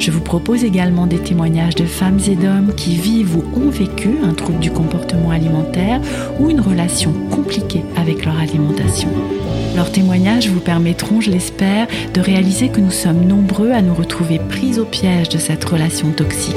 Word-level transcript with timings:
Je 0.00 0.10
vous 0.10 0.22
propose 0.22 0.64
également 0.64 1.06
des 1.06 1.18
témoignages 1.18 1.74
de 1.74 1.84
femmes 1.84 2.20
et 2.26 2.34
d'hommes 2.34 2.72
qui 2.74 2.96
vivent 2.96 3.36
ou 3.36 3.44
ont 3.54 3.68
vécu 3.68 4.08
un 4.24 4.32
trouble 4.32 4.58
du 4.58 4.70
comportement 4.70 5.30
alimentaire 5.30 6.00
ou 6.38 6.48
une 6.48 6.62
relation 6.62 7.12
compliquée 7.30 7.82
avec 7.96 8.24
leur 8.24 8.38
alimentation. 8.38 9.10
Leurs 9.76 9.92
témoignages 9.92 10.48
vous 10.48 10.60
permettront, 10.60 11.20
je 11.20 11.30
l'espère, 11.30 11.86
de 12.14 12.20
réaliser 12.22 12.70
que 12.70 12.80
nous 12.80 12.90
sommes 12.90 13.26
nombreux 13.26 13.72
à 13.72 13.82
nous 13.82 13.94
retrouver 13.94 14.38
pris 14.38 14.78
au 14.80 14.86
piège 14.86 15.28
de 15.28 15.38
cette 15.38 15.64
relation 15.66 16.10
toxique. 16.12 16.56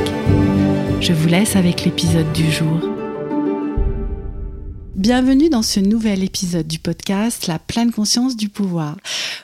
Je 1.02 1.12
vous 1.12 1.28
laisse 1.28 1.58
avec 1.58 1.84
l'épisode 1.84 2.32
du 2.32 2.50
jour. 2.50 2.93
Bienvenue 5.04 5.50
dans 5.50 5.64
ce 5.64 5.82
nouvel 5.82 6.24
épisode 6.24 6.66
du 6.66 6.80
podcast 6.80 7.48
La 7.48 7.60
pleine 7.60 7.92
conscience 7.92 8.38
du 8.38 8.48
pouvoir. 8.48 8.96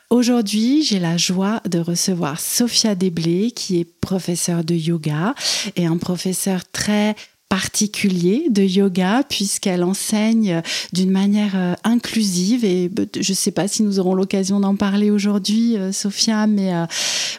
Aujourd'hui, 0.10 0.84
j'ai 0.84 1.00
la 1.00 1.18
joie 1.18 1.62
de 1.66 1.80
recevoir 1.80 2.40
Sophia 2.40 2.96
Desblés, 2.96 3.52
qui 3.52 3.82
est 3.82 4.00
professeure 4.00 4.64
de 4.64 4.74
yoga 4.74 5.36
et 5.76 5.86
un 5.86 5.98
professeur 5.98 6.62
très 6.72 7.14
particulier 7.50 8.46
de 8.50 8.62
yoga 8.62 9.24
puisqu'elle 9.28 9.84
enseigne 9.84 10.62
d'une 10.94 11.10
manière 11.10 11.54
euh, 11.56 11.74
inclusive. 11.84 12.64
Et 12.64 12.92
je 13.20 13.32
ne 13.32 13.36
sais 13.36 13.52
pas 13.52 13.68
si 13.68 13.82
nous 13.82 14.00
aurons 14.00 14.14
l'occasion 14.14 14.60
d'en 14.60 14.76
parler 14.76 15.10
aujourd'hui 15.10 15.76
euh, 15.76 15.92
Sophia 15.92 16.46
mais 16.46 16.74
euh, 16.74 16.86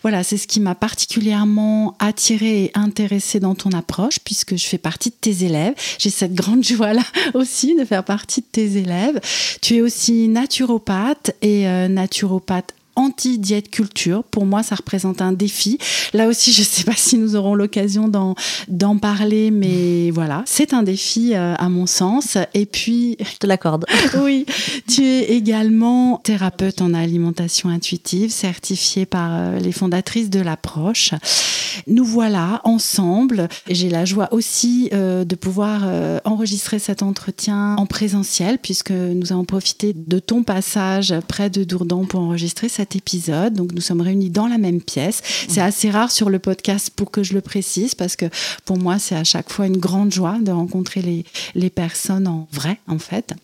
voilà 0.03 0.25
c'est 0.25 0.37
ce 0.37 0.49
qui 0.49 0.59
m'a 0.59 0.75
particulièrement 0.75 1.97
attirée 2.01 2.65
et 2.65 2.71
intéressée 2.75 3.39
dans 3.39 3.55
ton 3.55 3.71
approche 3.71 4.19
puisque 4.19 4.57
je 4.57 4.67
fais 4.67 4.79
partie 4.79 5.11
de 5.11 5.15
tes 5.21 5.45
élèves. 5.45 5.75
J'ai 5.99 6.11
cette 6.11 6.35
grande 6.35 6.65
joie 6.65 6.93
là 6.93 7.05
aussi 7.35 7.77
de 7.77 7.85
faire 7.85 8.05
partie 8.05 8.41
de 8.41 8.47
tes 8.51 8.79
élèves. 8.79 9.21
Tu 9.63 9.77
es 9.77 9.81
aussi 9.81 10.27
naturopathe 10.27 11.37
et 11.41 11.65
naturopathe 11.89 12.75
anti-diète 12.97 13.71
culture. 13.71 14.25
Pour 14.25 14.47
moi, 14.47 14.63
ça 14.63 14.75
représente 14.75 15.23
un 15.23 15.33
défi. 15.33 15.79
Là 16.13 16.29
aussi, 16.29 16.53
je 16.53 16.61
ne 16.61 16.67
sais 16.67 16.85
pas 16.85 16.97
si 16.97 17.19
nous 17.19 17.37
aurons 17.37 17.55
l'occasion 17.55 18.09
d'en 18.69 18.99
parler, 18.99 19.51
mais 19.51 20.11
voilà, 20.15 20.43
c'est 20.47 20.75
un 20.75 20.83
défi 20.83 21.35
euh, 21.35 21.55
à 21.57 21.69
mon 21.69 21.87
sens. 21.87 22.37
Et 22.55 22.67
puis... 22.67 23.17
Je 23.21 23.39
te 23.39 23.47
l'accorde. 23.47 23.87
oui, 24.23 24.47
tu 24.89 25.05
es 25.05 25.33
également 25.33 26.19
thérapeute 26.19 26.83
en 26.83 26.95
alimentation 26.95 27.69
intuitive, 27.69 28.31
certifiée 28.31 29.07
par 29.07 29.31
euh, 29.33 29.59
les 29.59 29.73
fondatrices 29.73 30.31
de 30.31 30.41
l'approche. 30.41 31.13
Nous 31.87 32.05
voilà 32.05 32.61
ensemble. 32.65 33.49
J'ai 33.69 33.89
la 33.89 34.05
joie 34.05 34.29
aussi 34.33 34.91
euh, 34.93 35.25
de 35.25 35.35
pouvoir 35.37 35.83
enregistrer 36.25 36.79
cet 36.79 37.03
entretien 37.03 37.77
en 37.77 37.87
présentiel, 37.87 38.59
puisque 38.59 38.91
nous 38.91 39.33
avons 39.33 39.45
profité 39.45 39.93
de 39.95 40.19
ton 40.19 40.43
passage 40.43 41.15
près 41.29 41.51
de 41.51 41.65
Dourdan 41.65 42.07
pour 42.07 42.21
enregistrer 42.21 42.69
cet 42.81 42.97
épisode. 42.97 43.53
Donc 43.53 43.73
nous 43.73 43.83
sommes 43.83 44.01
réunis 44.01 44.31
dans 44.31 44.47
la 44.47 44.57
même 44.57 44.81
pièce. 44.81 45.23
C'est 45.49 45.61
assez 45.61 45.91
rare 45.91 46.11
sur 46.11 46.31
le 46.31 46.39
podcast 46.39 46.91
pour 46.97 47.11
que 47.11 47.23
je 47.23 47.35
le 47.35 47.43
précise 47.43 47.95
parce 47.95 48.17
que 48.17 48.25
pour 48.65 48.79
moi 48.79 48.99
c'est 48.99 49.17
à 49.17 49.25
chaque 49.25 49.53
fois 49.53 49.67
une 49.67 49.77
grande 49.77 50.13
joie 50.13 50.39
de 50.41 50.51
rencontrer 50.51 51.03
les, 51.03 51.27
les 51.55 51.69
personnes 51.69 52.27
en 52.27 52.49
vrai 52.53 52.81
en 52.89 52.99
fait. 52.99 53.35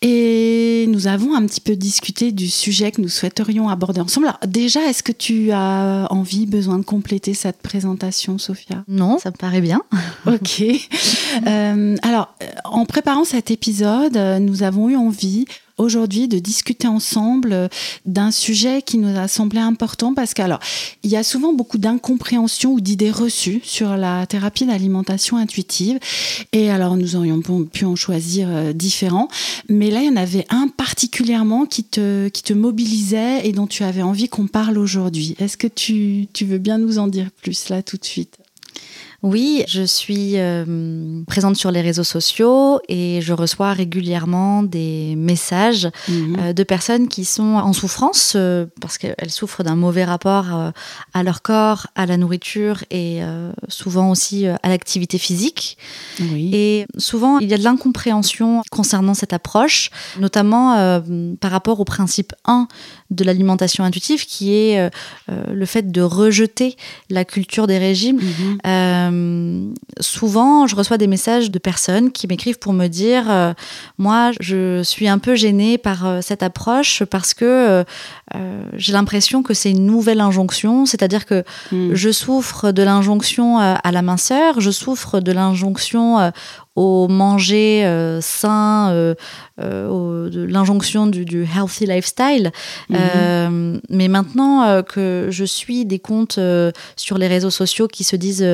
Et 0.00 0.86
nous 0.88 1.08
avons 1.08 1.34
un 1.34 1.44
petit 1.46 1.60
peu 1.60 1.76
discuté 1.76 2.32
du 2.32 2.48
sujet 2.48 2.90
que 2.90 3.02
nous 3.02 3.08
souhaiterions 3.08 3.68
aborder 3.68 4.00
ensemble. 4.00 4.28
Alors 4.28 4.40
déjà, 4.46 4.80
est-ce 4.88 5.02
que 5.02 5.12
tu 5.12 5.52
as 5.52 6.06
envie, 6.10 6.46
besoin 6.46 6.78
de 6.78 6.84
compléter 6.84 7.34
cette 7.34 7.58
présentation, 7.58 8.38
Sophia? 8.38 8.82
Non, 8.88 9.18
ça 9.18 9.30
me 9.30 9.36
paraît 9.36 9.60
bien. 9.60 9.82
ok. 10.26 10.62
Euh, 11.46 11.96
alors, 12.02 12.34
en 12.64 12.86
préparant 12.86 13.24
cet 13.24 13.50
épisode, 13.50 14.16
nous 14.40 14.62
avons 14.62 14.88
eu 14.88 14.96
envie 14.96 15.44
aujourd'hui 15.78 16.28
de 16.28 16.38
discuter 16.38 16.88
ensemble 16.88 17.52
euh, 17.52 17.68
d'un 18.04 18.30
sujet 18.30 18.82
qui 18.82 18.98
nous 18.98 19.16
a 19.18 19.28
semblé 19.28 19.58
important 19.58 20.14
parce 20.14 20.34
qu'alors, 20.34 20.60
il 21.02 21.10
y 21.10 21.16
a 21.16 21.22
souvent 21.22 21.52
beaucoup 21.52 21.78
d'incompréhension 21.78 22.72
ou 22.72 22.80
d'idées 22.80 23.10
reçues 23.10 23.60
sur 23.62 23.96
la 23.96 24.26
thérapie 24.26 24.66
d'alimentation 24.66 25.36
intuitive. 25.36 25.98
Et 26.52 26.70
alors, 26.70 26.96
nous 26.96 27.16
aurions 27.16 27.40
pu 27.40 27.84
en 27.84 27.96
choisir 27.96 28.48
euh, 28.50 28.72
différents. 28.72 29.28
Mais 29.68 29.90
là, 29.90 30.00
il 30.02 30.06
y 30.06 30.10
en 30.10 30.16
avait 30.16 30.46
un 30.50 30.68
particulièrement 30.68 31.66
qui 31.66 31.84
te, 31.84 32.28
qui 32.28 32.42
te 32.42 32.52
mobilisait 32.52 33.46
et 33.46 33.52
dont 33.52 33.66
tu 33.66 33.82
avais 33.84 34.02
envie 34.02 34.28
qu'on 34.28 34.46
parle 34.46 34.78
aujourd'hui. 34.78 35.34
Est-ce 35.38 35.56
que 35.56 35.66
tu, 35.66 36.28
tu 36.32 36.44
veux 36.44 36.58
bien 36.58 36.78
nous 36.78 36.98
en 36.98 37.06
dire 37.06 37.30
plus 37.42 37.68
là 37.68 37.82
tout 37.82 37.96
de 37.96 38.04
suite? 38.04 38.38
Oui, 39.26 39.64
je 39.66 39.82
suis 39.82 40.34
euh, 40.36 40.64
présente 41.26 41.56
sur 41.56 41.72
les 41.72 41.80
réseaux 41.80 42.04
sociaux 42.04 42.78
et 42.88 43.20
je 43.20 43.32
reçois 43.32 43.72
régulièrement 43.72 44.62
des 44.62 45.14
messages 45.16 45.88
mhm. 46.08 46.36
euh, 46.38 46.52
de 46.52 46.62
personnes 46.62 47.08
qui 47.08 47.24
sont 47.24 47.56
en 47.56 47.72
souffrance 47.72 48.34
euh, 48.36 48.66
parce 48.80 48.98
qu'elles 48.98 49.30
souffrent 49.30 49.64
d'un 49.64 49.74
mauvais 49.74 50.04
rapport 50.04 50.72
à 51.12 51.22
leur 51.24 51.42
corps, 51.42 51.88
à 51.96 52.06
la 52.06 52.16
nourriture 52.16 52.84
et 52.92 53.20
souvent 53.68 54.10
aussi 54.10 54.46
à 54.46 54.68
l'activité 54.68 55.18
physique. 55.18 55.76
Et 56.20 56.86
souvent, 56.96 57.38
il 57.38 57.48
y 57.48 57.54
a 57.54 57.58
de 57.58 57.64
l'incompréhension 57.64 58.62
concernant 58.70 59.14
cette 59.14 59.32
approche, 59.32 59.90
notamment 60.20 61.02
par 61.40 61.50
rapport 61.50 61.80
au 61.80 61.84
principe 61.84 62.32
1 62.44 62.68
de 63.10 63.24
l'alimentation 63.24 63.84
intuitive 63.84 64.24
qui 64.26 64.54
est 64.54 64.90
le 65.28 65.66
fait 65.66 65.90
de 65.90 66.02
rejeter 66.02 66.76
la 67.10 67.24
culture 67.24 67.66
des 67.66 67.78
régimes. 67.78 68.16
Mhm. 68.16 68.58
Euh, 68.66 69.72
souvent, 70.00 70.66
je 70.66 70.76
reçois 70.76 70.98
des 70.98 71.06
messages 71.06 71.50
de 71.50 71.58
personnes 71.58 72.10
qui 72.12 72.26
m'écrivent 72.26 72.58
pour 72.58 72.72
me 72.72 72.86
dire 72.86 73.30
euh, 73.30 73.52
Moi, 73.98 74.32
je 74.40 74.82
suis 74.82 75.08
un 75.08 75.18
peu 75.18 75.34
gênée 75.34 75.78
par 75.78 76.06
euh, 76.06 76.20
cette 76.20 76.42
approche 76.42 77.04
parce 77.04 77.34
que 77.34 77.84
j'ai 78.74 78.92
l'impression 78.92 79.42
que 79.42 79.54
c'est 79.54 79.70
une 79.70 79.86
nouvelle 79.86 80.20
injonction, 80.20 80.84
c'est-à-dire 80.84 81.26
que 81.26 81.44
hmm. 81.72 81.94
je 81.94 82.10
souffre 82.10 82.72
de 82.72 82.82
l'injonction 82.82 83.58
à 83.58 83.92
la 83.92 84.02
minceur, 84.02 84.60
je 84.60 84.70
souffre 84.70 85.20
de 85.20 85.32
l'injonction 85.32 86.32
au 86.76 87.08
manger 87.08 87.84
euh, 87.86 88.20
sain, 88.20 88.90
euh, 88.90 89.14
euh, 89.60 90.28
de 90.28 90.42
l'injonction 90.42 91.06
du, 91.06 91.44
healthy 91.44 91.86
lifestyle. 91.86 92.52
Mhm. 92.90 93.80
mais 93.88 94.08
maintenant 94.08 94.82
que 94.82 95.28
je 95.30 95.44
suis 95.44 95.86
des 95.86 95.98
comptes 95.98 96.38
sur 96.96 97.18
les 97.18 97.26
réseaux 97.26 97.50
sociaux 97.50 97.88
qui 97.88 98.04
se 98.04 98.16
disent 98.16 98.46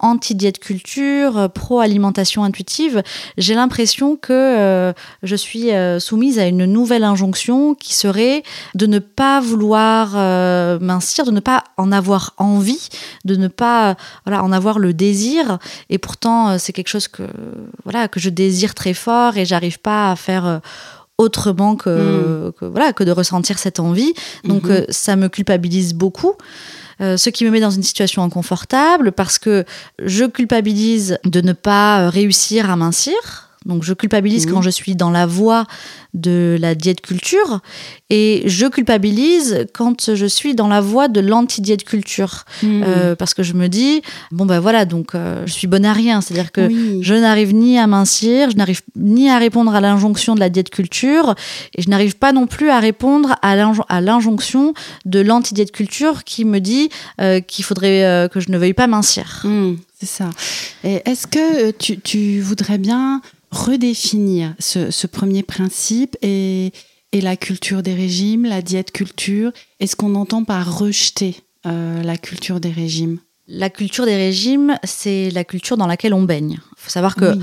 anti-diète 0.00 0.58
culture, 0.58 1.48
pro-alimentation 1.54 2.42
intuitive, 2.42 3.02
j'ai 3.36 3.54
l'impression 3.54 4.16
que 4.16 4.92
je 5.22 5.36
suis 5.36 5.68
soumise 6.00 6.38
à 6.38 6.46
une 6.46 6.64
nouvelle 6.64 7.04
injonction 7.04 7.74
qui 7.74 7.94
serait 7.94 8.42
de 8.74 8.86
ne 8.86 8.98
pas 8.98 9.40
vouloir 9.40 10.14
mincir, 10.80 11.24
de 11.24 11.30
ne 11.30 11.40
pas 11.40 11.64
en 11.76 11.92
avoir 11.92 12.34
envie, 12.38 12.88
de 13.24 13.36
ne 13.36 13.48
pas 13.48 13.96
voilà, 14.26 14.42
en 14.42 14.50
avoir 14.50 14.78
le 14.78 14.92
désir. 14.92 15.58
Et 15.90 15.98
pourtant, 15.98 16.58
c'est 16.58 16.72
quelque 16.72 16.88
chose 16.88 17.08
que 17.08 17.22
voilà 17.84 18.08
que 18.08 18.20
je 18.20 18.30
désire 18.30 18.74
très 18.74 18.94
fort 18.94 19.36
et 19.36 19.44
j'arrive 19.44 19.78
pas 19.78 20.10
à 20.10 20.16
faire 20.16 20.46
euh, 20.46 20.58
autrement 21.18 21.74
hmm. 21.74 21.78
que, 21.78 22.52
voilà 22.60 22.92
que 22.92 23.04
de 23.04 23.10
ressentir 23.10 23.58
cette 23.58 23.80
envie. 23.80 24.14
Donc 24.44 24.64
mhm. 24.64 24.70
euh, 24.70 24.84
ça 24.88 25.16
me 25.16 25.28
culpabilise 25.28 25.94
beaucoup. 25.94 26.34
Euh, 27.00 27.16
ce 27.16 27.30
qui 27.30 27.44
me 27.44 27.50
met 27.50 27.60
dans 27.60 27.70
une 27.70 27.82
situation 27.82 28.24
inconfortable 28.24 29.12
parce 29.12 29.38
que 29.38 29.64
je 30.04 30.24
culpabilise 30.24 31.18
de 31.24 31.40
ne 31.40 31.52
pas 31.52 32.10
réussir 32.10 32.70
à 32.70 32.76
mincir, 32.76 33.47
donc 33.66 33.82
je 33.82 33.92
culpabilise 33.92 34.46
quand 34.46 34.62
je 34.62 34.70
suis 34.70 34.94
dans 34.94 35.10
la 35.10 35.26
voie 35.26 35.66
de 36.14 36.56
la 36.60 36.74
diète 36.74 37.00
culture 37.00 37.60
et 38.08 38.42
je 38.46 38.66
culpabilise 38.66 39.66
quand 39.74 40.14
je 40.14 40.26
suis 40.26 40.54
dans 40.54 40.68
la 40.68 40.80
voie 40.80 41.08
de 41.08 41.20
l'anti-diète 41.20 41.84
culture. 41.84 42.44
Hmm. 42.62 42.82
Euh, 42.82 43.16
parce 43.16 43.34
que 43.34 43.42
je 43.42 43.52
me 43.54 43.68
dis, 43.68 44.02
bon 44.30 44.46
ben 44.46 44.60
voilà, 44.60 44.84
donc 44.84 45.14
euh, 45.14 45.42
je 45.46 45.52
suis 45.52 45.66
bonne 45.66 45.84
à 45.84 45.92
rien. 45.92 46.20
C'est-à-dire 46.20 46.52
que 46.52 46.68
je 47.00 47.14
n'arrive 47.14 47.54
ni 47.54 47.78
à 47.78 47.86
mincir, 47.86 48.50
je 48.50 48.56
n'arrive 48.56 48.82
ni 48.96 49.28
à 49.28 49.38
répondre 49.38 49.74
à 49.74 49.80
l'injonction 49.80 50.34
de 50.34 50.40
la 50.40 50.48
diète 50.48 50.70
culture 50.70 51.34
et 51.74 51.82
je 51.82 51.90
n'arrive 51.90 52.16
pas 52.16 52.32
non 52.32 52.46
plus 52.46 52.70
à 52.70 52.78
répondre 52.78 53.36
à 53.42 54.00
l'injonction 54.00 54.72
de 55.04 55.20
l'anti-diète 55.20 55.72
culture 55.72 56.24
qui 56.24 56.44
me 56.44 56.60
dit 56.60 56.88
euh, 57.20 57.40
qu'il 57.40 57.64
faudrait 57.64 58.28
que 58.32 58.40
je 58.40 58.50
ne 58.50 58.58
veuille 58.58 58.72
pas 58.72 58.86
mincir. 58.86 59.40
Hmm, 59.44 59.74
c'est 59.98 60.06
ça. 60.06 60.30
Est-ce 60.84 61.26
que 61.26 61.70
tu, 61.72 61.98
tu 62.00 62.40
voudrais 62.40 62.78
bien 62.78 63.20
redéfinir 63.50 64.54
ce, 64.58 65.06
premier 65.06 65.42
principe 65.42 66.16
et, 66.22 66.72
la 67.12 67.36
culture 67.36 67.82
des 67.82 67.94
régimes, 67.94 68.44
la 68.44 68.62
diète 68.62 68.92
culture, 68.92 69.50
et 69.80 69.86
ce 69.86 69.96
qu'on 69.96 70.14
entend 70.14 70.44
par 70.44 70.78
rejeter 70.78 71.36
la 71.64 72.16
culture 72.16 72.60
des 72.60 72.70
régimes? 72.70 73.18
La 73.48 73.70
culture 73.70 74.04
des 74.04 74.16
régimes, 74.16 74.78
c'est 74.84 75.30
la 75.30 75.42
culture 75.42 75.76
dans 75.76 75.86
laquelle 75.86 76.14
on 76.14 76.22
baigne. 76.22 76.58
Il 76.60 76.80
faut 76.80 76.90
savoir 76.90 77.16
que 77.16 77.38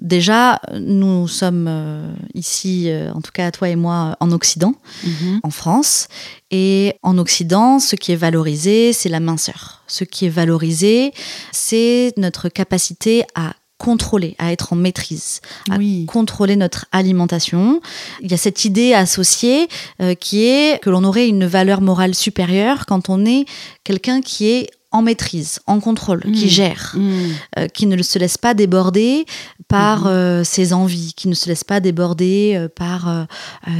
Déjà, 0.00 0.60
nous 0.78 1.28
sommes 1.28 1.66
euh, 1.68 2.12
ici, 2.34 2.88
euh, 2.88 3.12
en 3.12 3.20
tout 3.20 3.32
cas 3.32 3.50
toi 3.50 3.68
et 3.68 3.76
moi, 3.76 4.16
en 4.20 4.32
Occident, 4.32 4.74
mhm. 5.04 5.40
en 5.42 5.50
France. 5.50 6.08
Et 6.50 6.94
en 7.02 7.18
Occident, 7.18 7.78
ce 7.78 7.96
qui 7.96 8.12
est 8.12 8.16
valorisé, 8.16 8.92
c'est 8.92 9.10
la 9.10 9.20
minceur. 9.20 9.82
Ce 9.86 10.04
qui 10.04 10.26
est 10.26 10.30
valorisé, 10.30 11.12
c'est 11.52 12.14
notre 12.16 12.48
capacité 12.48 13.24
à 13.34 13.54
contrôler, 13.76 14.36
à 14.38 14.52
être 14.52 14.74
en 14.74 14.76
maîtrise, 14.76 15.40
à 15.70 15.78
contrôler 16.06 16.56
notre 16.56 16.86
alimentation. 16.92 17.80
Il 18.20 18.30
y 18.30 18.34
a 18.34 18.36
cette 18.36 18.66
idée 18.66 18.92
associée 18.92 19.68
euh, 20.02 20.14
qui 20.14 20.44
est 20.44 20.82
que 20.82 20.90
l'on 20.90 21.02
aurait 21.02 21.28
une 21.28 21.46
valeur 21.46 21.80
morale 21.80 22.14
supérieure 22.14 22.84
quand 22.84 23.08
on 23.08 23.24
est 23.24 23.46
quelqu'un 23.84 24.20
qui 24.20 24.48
est 24.48 24.70
en 24.92 25.02
maîtrise, 25.02 25.60
en 25.66 25.78
contrôle, 25.78 26.22
qui 26.32 26.46
mmh. 26.46 26.48
gère, 26.48 26.94
mmh. 26.96 27.10
Euh, 27.58 27.68
qui 27.68 27.86
ne 27.86 28.00
se 28.02 28.18
laisse 28.18 28.38
pas 28.38 28.54
déborder 28.54 29.24
par 29.68 30.04
mmh. 30.04 30.08
euh, 30.08 30.44
ses 30.44 30.72
envies, 30.72 31.12
qui 31.16 31.28
ne 31.28 31.34
se 31.34 31.48
laisse 31.48 31.62
pas 31.62 31.78
déborder 31.78 32.54
euh, 32.56 32.68
par 32.68 33.26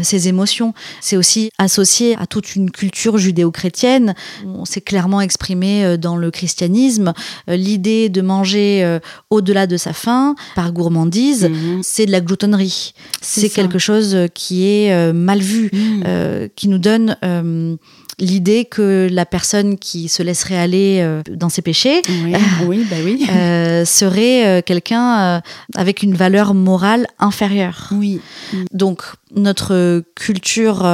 ses 0.02 0.28
émotions. 0.28 0.74
C'est 1.00 1.16
aussi 1.16 1.50
associé 1.58 2.16
à 2.18 2.26
toute 2.26 2.54
une 2.54 2.70
culture 2.70 3.18
judéo-chrétienne. 3.18 4.14
On 4.44 4.64
s'est 4.64 4.80
clairement 4.80 5.20
exprimé 5.20 5.96
dans 5.98 6.16
le 6.16 6.30
christianisme. 6.30 7.12
L'idée 7.48 8.08
de 8.08 8.20
manger 8.20 8.98
au-delà 9.30 9.66
de 9.66 9.76
sa 9.76 9.92
faim, 9.92 10.34
par 10.54 10.72
gourmandise, 10.72 11.50
c'est 11.82 12.06
de 12.06 12.12
la 12.12 12.20
gloutonnerie. 12.20 12.92
C'est 13.20 13.48
quelque 13.48 13.78
chose 13.78 14.16
qui 14.34 14.66
est 14.66 15.12
mal 15.12 15.40
vu, 15.40 15.70
qui 16.56 16.68
nous 16.68 16.78
donne 16.78 17.16
l'idée 18.20 18.66
que 18.66 19.08
la 19.10 19.26
personne 19.26 19.78
qui 19.78 20.08
se 20.08 20.22
laisserait 20.22 20.58
aller 20.58 20.98
euh, 21.00 21.22
dans 21.28 21.48
ses 21.48 21.62
péchés 21.62 22.02
oui, 22.66 22.84
bah 22.90 22.96
oui. 23.02 23.26
Euh, 23.30 23.84
serait 23.84 24.46
euh, 24.46 24.62
quelqu'un 24.64 25.42
avec 25.74 26.02
une 26.02 26.14
valeur 26.14 26.54
morale 26.54 27.06
inférieure. 27.18 27.88
Oui. 27.92 28.20
Donc 28.72 29.02
notre 29.34 30.04
culture 30.14 30.86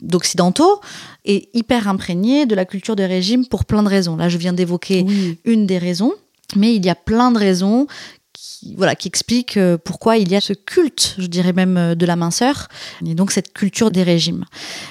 d'occidentaux 0.00 0.80
est 1.24 1.48
hyper 1.54 1.88
imprégnée 1.88 2.46
de 2.46 2.54
la 2.54 2.64
culture 2.64 2.96
de 2.96 3.02
régime 3.02 3.46
pour 3.46 3.64
plein 3.64 3.82
de 3.82 3.88
raisons. 3.88 4.16
Là, 4.16 4.28
je 4.28 4.38
viens 4.38 4.52
d'évoquer 4.52 5.04
une 5.44 5.66
des 5.66 5.78
raisons, 5.78 6.14
mais 6.56 6.74
il 6.74 6.84
y 6.84 6.88
a 6.88 6.94
plein 6.94 7.30
de 7.30 7.38
raisons 7.38 7.86
qui, 8.32 8.74
voilà, 8.76 8.94
qui 8.94 9.08
explique 9.08 9.58
pourquoi 9.84 10.16
il 10.16 10.30
y 10.30 10.36
a 10.36 10.40
ce 10.40 10.52
culte, 10.52 11.16
je 11.18 11.26
dirais 11.26 11.52
même, 11.52 11.94
de 11.94 12.06
la 12.06 12.16
minceur, 12.16 12.68
et 13.04 13.14
donc 13.14 13.32
cette 13.32 13.52
culture 13.52 13.90
des 13.90 14.02
régimes. 14.02 14.44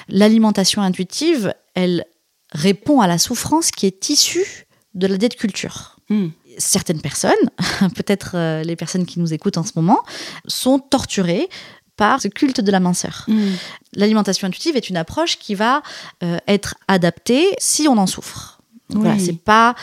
L'alimentation 0.08 0.82
intuitive, 0.82 1.52
elle 1.74 2.04
répond 2.52 3.00
à 3.00 3.06
la 3.06 3.18
souffrance 3.18 3.70
qui 3.70 3.86
est 3.86 4.08
issue 4.08 4.66
de 4.94 5.06
la 5.06 5.16
dette 5.16 5.36
culture. 5.36 5.96
Hmm. 6.08 6.28
Certaines 6.58 7.00
personnes, 7.00 7.32
peut-être 7.94 8.32
euh, 8.34 8.62
les 8.62 8.76
personnes 8.76 9.06
qui 9.06 9.20
nous 9.20 9.32
écoutent 9.32 9.58
en 9.58 9.62
ce 9.62 9.72
moment, 9.76 10.00
sont 10.46 10.78
torturées 10.78 11.48
par 11.96 12.20
ce 12.20 12.28
culte 12.28 12.60
de 12.60 12.70
la 12.72 12.80
minceur. 12.80 13.24
Hmm. 13.28 13.52
L'alimentation 13.94 14.48
intuitive 14.48 14.76
est 14.76 14.88
une 14.88 14.96
approche 14.96 15.38
qui 15.38 15.54
va 15.54 15.82
euh, 16.22 16.38
être 16.48 16.76
adaptée 16.88 17.46
si 17.58 17.86
on 17.88 17.98
en 17.98 18.06
souffre. 18.06 18.60
Voilà, 18.88 19.20
c'est 19.20 19.38
pas 19.38 19.76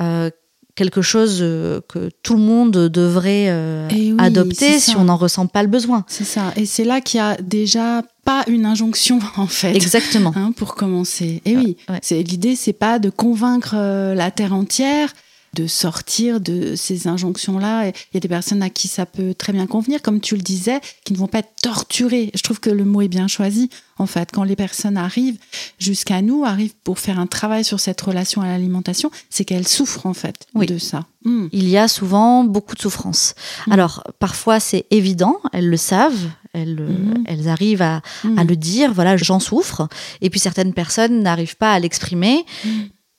euh, 0.00 0.30
quelque 0.76 1.02
chose 1.02 1.38
que 1.40 2.10
tout 2.22 2.34
le 2.34 2.40
monde 2.40 2.70
devrait 2.70 3.88
eh 3.90 4.14
adopter 4.18 4.78
si 4.78 4.94
on 4.94 5.06
n'en 5.06 5.16
ressent 5.16 5.48
pas 5.48 5.64
le 5.64 5.68
besoin. 5.68 6.04
C'est 6.06 6.22
ça. 6.22 6.52
Et 6.54 6.64
c'est 6.64 6.84
là 6.84 7.00
qu'il 7.00 7.18
y 7.18 7.20
a 7.20 7.36
déjà 7.38 8.04
pas 8.24 8.44
une 8.46 8.66
injonction 8.66 9.18
en 9.36 9.46
fait. 9.46 9.74
Exactement. 9.74 10.32
Hein, 10.36 10.52
pour 10.56 10.74
commencer. 10.74 11.42
Et 11.44 11.56
oui, 11.56 11.76
c'est 12.02 12.22
l'idée, 12.22 12.56
c'est 12.56 12.72
pas 12.72 12.98
de 12.98 13.10
convaincre 13.10 13.74
euh, 13.76 14.14
la 14.14 14.30
terre 14.30 14.54
entière 14.54 15.12
de 15.54 15.66
sortir 15.66 16.40
de 16.40 16.74
ces 16.76 17.08
injonctions-là. 17.08 17.88
Il 17.88 18.14
y 18.14 18.16
a 18.16 18.20
des 18.20 18.28
personnes 18.28 18.62
à 18.62 18.70
qui 18.70 18.88
ça 18.88 19.04
peut 19.04 19.34
très 19.34 19.52
bien 19.52 19.66
convenir, 19.66 20.00
comme 20.00 20.20
tu 20.20 20.34
le 20.34 20.42
disais, 20.42 20.80
qui 21.04 21.12
ne 21.12 21.18
vont 21.18 21.26
pas 21.26 21.40
être 21.40 21.52
torturées. 21.60 22.30
Je 22.34 22.42
trouve 22.42 22.58
que 22.58 22.70
le 22.70 22.84
mot 22.84 23.02
est 23.02 23.08
bien 23.08 23.28
choisi, 23.28 23.68
en 23.98 24.06
fait. 24.06 24.30
Quand 24.32 24.44
les 24.44 24.56
personnes 24.56 24.96
arrivent 24.96 25.38
jusqu'à 25.78 26.22
nous, 26.22 26.44
arrivent 26.44 26.74
pour 26.84 26.98
faire 26.98 27.18
un 27.18 27.26
travail 27.26 27.64
sur 27.64 27.80
cette 27.80 28.00
relation 28.00 28.40
à 28.40 28.46
l'alimentation, 28.46 29.10
c'est 29.28 29.44
qu'elles 29.44 29.68
souffrent, 29.68 30.06
en 30.06 30.14
fait, 30.14 30.46
de 30.54 30.78
ça. 30.78 31.06
Hmm. 31.24 31.48
Il 31.52 31.68
y 31.68 31.76
a 31.76 31.86
souvent 31.86 32.44
beaucoup 32.44 32.74
de 32.74 32.80
souffrance. 32.80 33.34
Hmm. 33.66 33.72
Alors, 33.72 34.04
parfois, 34.18 34.58
c'est 34.58 34.86
évident, 34.90 35.38
elles 35.52 35.68
le 35.68 35.76
savent, 35.76 36.28
elles, 36.54 36.80
euh, 36.80 36.88
hmm. 36.88 37.24
elles 37.26 37.48
arrivent 37.48 37.82
à, 37.82 38.00
à, 38.36 38.44
le 38.44 38.56
dire, 38.56 38.92
voilà, 38.92 39.16
j'en 39.18 39.38
souffre. 39.38 39.88
Et 40.22 40.30
puis 40.30 40.40
certaines 40.40 40.72
personnes 40.72 41.22
n'arrivent 41.22 41.56
pas 41.56 41.72
à 41.72 41.78
l'exprimer 41.78 42.44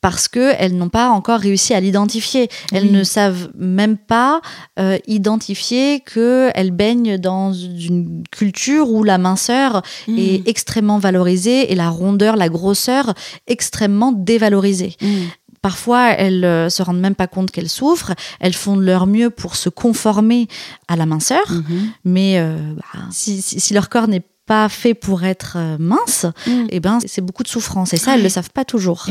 parce 0.04 0.28
qu'elles 0.28 0.76
n'ont 0.76 0.90
pas 0.90 1.12
encore 1.12 1.40
réussi 1.40 1.74
à 1.74 1.80
l'identifier. 1.80 2.50
Elles 2.74 2.92
ne 2.92 3.06
savent 3.06 3.50
même 3.58 3.96
pas 3.96 4.42
euh, 4.78 4.98
identifier 5.08 6.02
qu'elles 6.02 6.72
baignent 6.72 7.18
dans 7.18 7.54
une 7.54 8.22
culture 8.30 8.92
où 8.92 9.06
la 9.06 9.18
minceur 9.18 9.82
mm. 10.10 10.20
est 10.20 10.48
extrêmement 10.50 11.00
valorisée 11.00 11.72
et 11.72 11.76
la 11.76 11.88
rondeur, 11.88 12.36
la 12.36 12.50
grosseur 12.50 13.14
extrêmement 13.48 14.12
dévalorisée. 14.12 14.98
Mm. 15.02 15.08
Parfois, 15.62 16.10
elles 16.10 16.44
euh, 16.44 16.68
se 16.68 16.84
rendent 16.84 17.00
même 17.00 17.16
pas 17.16 17.28
compte 17.28 17.50
qu'elles 17.50 17.70
souffrent. 17.70 18.12
Elles 18.42 18.54
font 18.54 18.76
de 18.76 18.84
leur 18.84 19.08
mieux 19.08 19.30
pour 19.30 19.56
se 19.56 19.70
conformer 19.70 20.50
à 20.90 20.98
la 20.98 21.06
minceur, 21.06 21.50
mm-hmm. 21.50 21.86
mais 22.04 22.40
euh, 22.40 22.58
bah, 22.76 23.00
si, 23.10 23.42
si, 23.42 23.74
leur 23.74 23.88
corps 23.88 24.10
n'est 24.10 24.26
pas 24.46 24.68
fait 24.70 24.94
pour 24.94 25.24
être 25.24 25.56
euh, 25.58 25.78
mince, 25.80 26.26
mm. 26.48 26.52
et 26.52 26.68
eh 26.72 26.80
ben 26.80 27.00
c'est 27.06 27.22
beaucoup 27.22 27.44
de 27.44 27.48
souffrance. 27.48 27.94
Et 27.94 27.98
ça, 27.98 28.16
elles 28.16 28.24
le 28.24 28.30
savent 28.30 28.52
pas 28.52 28.66
toujours. 28.66 29.08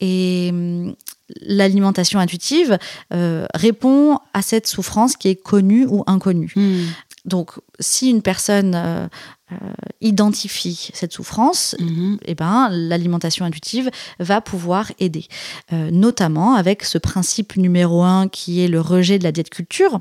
Et, 0.00 0.48
hum, 0.50 0.94
l'alimentation 1.40 2.18
intuitive 2.18 2.76
euh, 3.12 3.46
répond 3.54 4.18
à 4.34 4.42
cette 4.42 4.66
souffrance 4.66 5.16
qui 5.16 5.28
est 5.28 5.36
connue 5.36 5.86
ou 5.86 6.02
inconnue. 6.06 6.52
Mm. 6.56 6.86
Donc, 7.26 7.52
si 7.78 8.10
une 8.10 8.22
personne 8.22 8.74
euh, 8.74 9.08
identifie 10.00 10.90
cette 10.92 11.12
souffrance, 11.12 11.76
mm-hmm. 11.78 12.14
et 12.14 12.30
eh 12.32 12.34
ben, 12.34 12.68
l'alimentation 12.70 13.44
intuitive 13.44 13.90
va 14.18 14.40
pouvoir 14.40 14.90
aider, 14.98 15.26
notamment 15.70 16.54
avec 16.54 16.82
ce 16.82 16.98
principe 16.98 17.56
numéro 17.56 18.02
un 18.02 18.28
qui 18.28 18.64
est 18.64 18.68
le 18.68 18.80
rejet 18.80 19.18
de 19.18 19.24
la 19.24 19.32
diète 19.32 19.50
culture. 19.50 20.00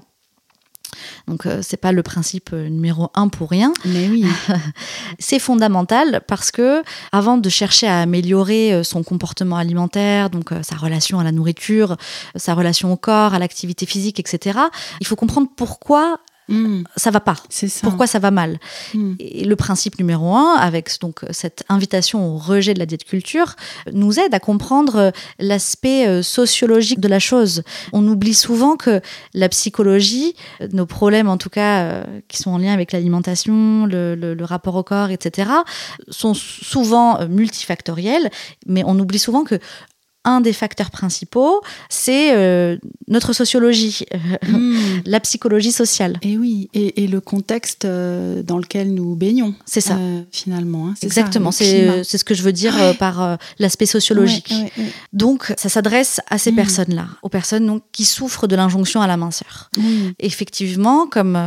Donc 1.27 1.45
euh, 1.45 1.59
c'est 1.62 1.77
pas 1.77 1.91
le 1.91 2.03
principe 2.03 2.50
euh, 2.53 2.69
numéro 2.69 3.09
un 3.15 3.27
pour 3.27 3.50
rien. 3.50 3.74
Mais 3.86 4.07
oui. 4.07 4.25
c'est 5.19 5.39
fondamental 5.39 6.21
parce 6.27 6.51
que 6.51 6.83
avant 7.12 7.38
de 7.38 7.50
chercher 7.50 7.88
à 7.88 8.01
améliorer 8.01 8.74
euh, 8.74 8.83
son 8.83 9.03
comportement 9.03 9.57
alimentaire, 9.57 10.30
donc 10.30 10.51
sa 10.62 10.75
relation 10.75 11.19
à 11.19 11.23
la 11.23 11.31
nourriture, 11.31 11.97
sa 12.35 12.54
relation 12.54 12.92
au 12.92 12.97
corps, 12.97 13.33
à 13.33 13.40
l'activité 13.40 13.85
physique, 13.85 14.19
etc., 14.19 14.59
il 14.99 15.07
faut 15.07 15.16
comprendre 15.16 15.47
pourquoi 15.56 16.19
Hmm. 16.49 16.83
Ça 16.95 17.11
va 17.11 17.19
pas. 17.19 17.35
Pourquoi 17.83 18.07
ça 18.07 18.19
va 18.19 18.31
mal 18.31 18.59
hmm. 18.94 19.13
Et 19.19 19.45
le 19.45 19.56
principe 19.56 19.99
numéro 19.99 20.35
un, 20.35 20.56
avec 20.56 20.89
donc 20.99 21.21
cette 21.31 21.63
invitation 21.69 22.35
au 22.35 22.37
rejet 22.37 22.73
de 22.73 22.79
la 22.79 22.85
diète 22.85 23.03
culture, 23.03 23.56
nous 23.94 24.19
aide 24.19 24.33
à 24.33 24.39
comprendre 24.39 24.95
euh, 24.95 25.11
l'aspect 25.39 26.07
euh, 26.07 26.21
sociologique 26.21 26.99
de 26.99 27.07
la 27.07 27.19
chose. 27.19 27.63
On 27.94 28.07
oublie 28.07 28.33
souvent 28.33 28.75
que 28.75 29.01
la 29.33 29.49
psychologie, 29.49 30.35
euh, 30.61 30.68
nos 30.71 30.85
problèmes 30.85 31.29
en 31.29 31.37
tout 31.37 31.49
cas 31.49 32.03
qui 32.27 32.37
sont 32.37 32.51
en 32.51 32.57
lien 32.57 32.73
avec 32.73 32.91
l'alimentation, 32.91 33.85
le, 33.85 34.15
le, 34.15 34.44
rapport 34.44 34.75
au 34.75 34.83
corps, 34.83 35.09
etc., 35.11 35.49
sont 36.09 36.33
souvent 36.33 37.25
multifactoriels, 37.27 38.29
mais 38.65 38.83
on 38.85 38.97
oublie 38.99 39.19
souvent 39.19 39.44
que 39.44 39.59
un 40.30 40.42
des 40.42 40.54
facteurs 40.54 40.92
principaux, 40.92 41.62
c'est 41.90 42.36
euh, 42.36 42.78
notre 43.07 43.33
sociologie, 43.33 44.06
hmm. 44.48 44.76
la 45.06 45.19
psychologie 45.19 45.71
sociale. 45.71 46.18
Et 46.21 46.38
oui, 46.38 46.69
et, 46.74 47.07
le 47.07 47.19
contexte 47.21 47.86
euh, 47.86 48.44
dans 48.44 48.57
lequel 48.57 48.94
nous 48.94 49.16
baignons. 49.16 49.56
C'est 49.66 49.81
ça. 49.81 49.95
Euh, 49.95 50.21
finalement. 50.31 50.90
Hein, 50.90 50.94
Exactement, 51.02 51.52
c'est 51.52 52.04
ce 52.04 52.24
que 52.24 52.33
je 52.33 52.44
veux 52.44 52.54
dire 52.54 52.76
par 53.00 53.38
l'aspect 53.57 53.88
sociologique. 53.88 54.54
donc, 55.14 55.54
ça 55.57 55.69
s'adresse 55.69 56.21
à 56.30 56.38
ces 56.38 56.52
hmm. 56.52 56.56
personnes-là, 56.56 57.07
aux 57.24 57.30
personnes 57.30 57.66
donc, 57.66 57.83
qui 57.92 58.06
souffrent 58.06 58.48
de 58.48 58.56
l'injonction 58.56 59.02
à 59.02 59.07
la 59.07 59.18
minceur. 59.18 59.71
Effectivement, 60.19 61.07
comme 61.07 61.38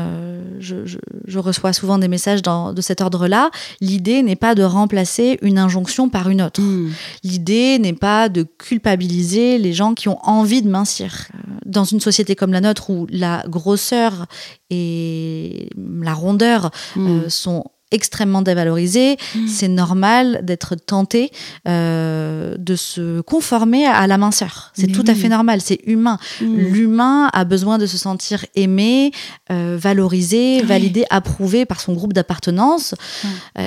je, 0.59 1.39
reçois 1.39 1.73
souvent 1.73 1.99
des 1.99 2.09
messages 2.09 2.43
dans, 2.43 2.73
de 2.73 2.81
cet 2.81 3.01
ordre-là, 3.01 3.51
l'idée 3.81 4.23
n'est 4.23 4.37
pas 4.37 4.55
de 4.55 4.63
remplacer 4.63 5.39
une 5.43 5.59
injonction 5.59 6.09
par 6.09 6.29
une 6.29 6.43
autre. 6.43 6.61
Hmm. 6.61 6.91
L'idée 7.23 7.79
n'est 7.79 7.93
pas 7.93 8.29
de 8.29 8.43
culpabiliser 8.73 9.59
les 9.59 9.75
gens 9.75 9.93
qui 9.93 10.09
ont 10.09 10.19
envie 10.23 10.63
de 10.63 10.71
mincir. 10.71 11.29
Dans 11.67 11.85
une 11.85 12.01
société 12.01 12.35
comme 12.35 12.55
la 12.55 12.63
nôtre 12.63 12.89
où 12.89 13.07
la 13.11 13.45
grosseur 13.47 14.25
et 14.71 15.69
la 15.77 16.15
rondeur 16.15 16.71
mm. 16.97 17.07
euh, 17.07 17.29
sont 17.29 17.65
extrêmement 17.91 18.41
dévalorisées, 18.41 19.19
mm. 19.35 19.47
c'est 19.47 19.69
normal 19.69 20.41
d'être 20.43 20.75
tenté 20.75 21.31
euh, 21.69 22.57
de 22.57 22.75
se 22.77 23.21
conformer 23.21 23.85
à 23.85 24.07
la 24.07 24.17
minceur. 24.17 24.73
C'est 24.75 24.87
tout 24.87 25.05
à 25.07 25.15
fait 25.15 25.29
normal, 25.29 25.61
c'est 25.61 25.81
humain. 25.85 26.17
Mm. 26.41 26.57
L'humain 26.57 27.29
a 27.35 27.45
besoin 27.45 27.77
de 27.77 27.85
se 27.85 27.99
sentir 27.99 28.47
aimé, 28.55 29.13
euh, 29.51 29.77
valorisé, 29.79 30.63
validé, 30.63 31.05
approuvé 31.11 31.67
par 31.67 31.83
son 31.83 31.93
groupe 31.93 32.15
d'appartenance. 32.15 32.95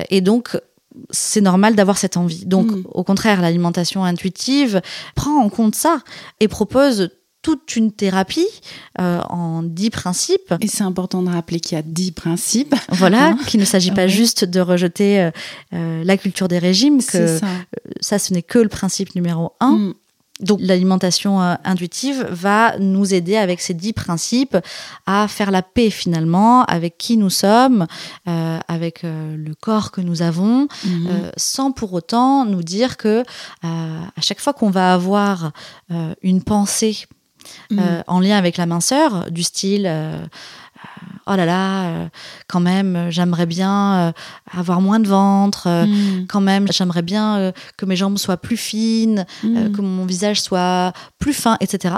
et 0.09 0.21
donc, 0.21 0.57
c'est 1.09 1.41
normal 1.41 1.75
d'avoir 1.75 1.97
cette 1.97 2.17
envie. 2.17 2.45
Donc, 2.45 2.67
mm. 2.67 2.83
au 2.93 3.03
contraire, 3.03 3.41
l'alimentation 3.41 4.03
intuitive 4.03 4.81
prend 5.15 5.41
en 5.41 5.49
compte 5.49 5.75
ça 5.75 5.99
et 6.39 6.47
propose 6.47 7.09
toute 7.45 7.75
une 7.75 7.91
thérapie 7.91 8.47
euh, 8.99 9.21
en 9.29 9.61
dix 9.61 9.91
principes. 9.91 10.55
Et 10.61 10.67
c'est 10.67 10.83
important 10.83 11.21
de 11.21 11.29
rappeler 11.29 11.59
qu'il 11.59 11.75
y 11.75 11.79
a 11.79 11.83
dix 11.83 12.11
principes. 12.11 12.73
Voilà, 12.89 13.27
hein 13.27 13.37
qu'il 13.47 13.59
ne 13.59 13.65
s'agit 13.65 13.91
pas 13.91 14.07
juste 14.07 14.45
de 14.45 14.59
rejeter 14.59 15.21
euh, 15.21 15.31
euh, 15.73 16.03
la 16.03 16.17
culture 16.17 16.47
des 16.47 16.57
régimes, 16.57 17.03
que 17.03 17.37
ça. 17.37 17.45
ça. 18.01 18.17
ce 18.17 18.33
n'est 18.33 18.41
que 18.41 18.57
le 18.57 18.67
principe 18.67 19.13
numéro 19.13 19.53
un. 19.59 19.73
Mm. 19.73 19.93
Donc 20.41 20.59
l'alimentation 20.61 21.39
intuitive 21.39 22.27
va 22.29 22.77
nous 22.77 23.13
aider 23.13 23.37
avec 23.37 23.61
ces 23.61 23.73
dix 23.73 23.93
principes 23.93 24.57
à 25.05 25.27
faire 25.29 25.49
la 25.49 25.61
paix 25.61 25.89
finalement 25.89 26.65
avec 26.65 26.97
qui 26.97 27.15
nous 27.15 27.29
sommes, 27.29 27.87
avec 28.25 29.03
le 29.03 29.53
corps 29.53 29.91
que 29.91 30.01
nous 30.01 30.21
avons, 30.21 30.67
mm. 30.83 31.07
sans 31.37 31.71
pour 31.71 31.93
autant 31.93 32.43
nous 32.43 32.63
dire 32.63 32.97
que 32.97 33.23
à 33.63 34.21
chaque 34.21 34.41
fois 34.41 34.51
qu'on 34.51 34.71
va 34.71 34.93
avoir 34.93 35.53
une 36.21 36.43
pensée. 36.43 37.07
Euh, 37.71 38.01
en 38.07 38.19
lien 38.19 38.37
avec 38.37 38.57
la 38.57 38.65
minceur, 38.65 39.31
du 39.31 39.43
style 39.43 39.85
euh, 39.87 40.25
oh 41.27 41.35
là 41.35 41.45
là, 41.45 41.85
euh, 41.85 42.05
quand 42.47 42.59
même, 42.59 43.07
j'aimerais 43.09 43.45
bien 43.45 44.13
avoir 44.51 44.81
moins 44.81 44.99
de 44.99 45.07
ventre, 45.07 45.67
mm. 45.67 46.27
quand 46.27 46.41
même, 46.41 46.67
j'aimerais 46.71 47.01
bien 47.01 47.53
que 47.77 47.85
mes 47.85 47.95
jambes 47.95 48.17
soient 48.17 48.37
plus 48.37 48.57
fines, 48.57 49.25
mm. 49.43 49.71
que 49.71 49.81
mon 49.81 50.05
visage 50.05 50.41
soit 50.41 50.93
plus 51.19 51.33
fin, 51.33 51.57
etc. 51.59 51.95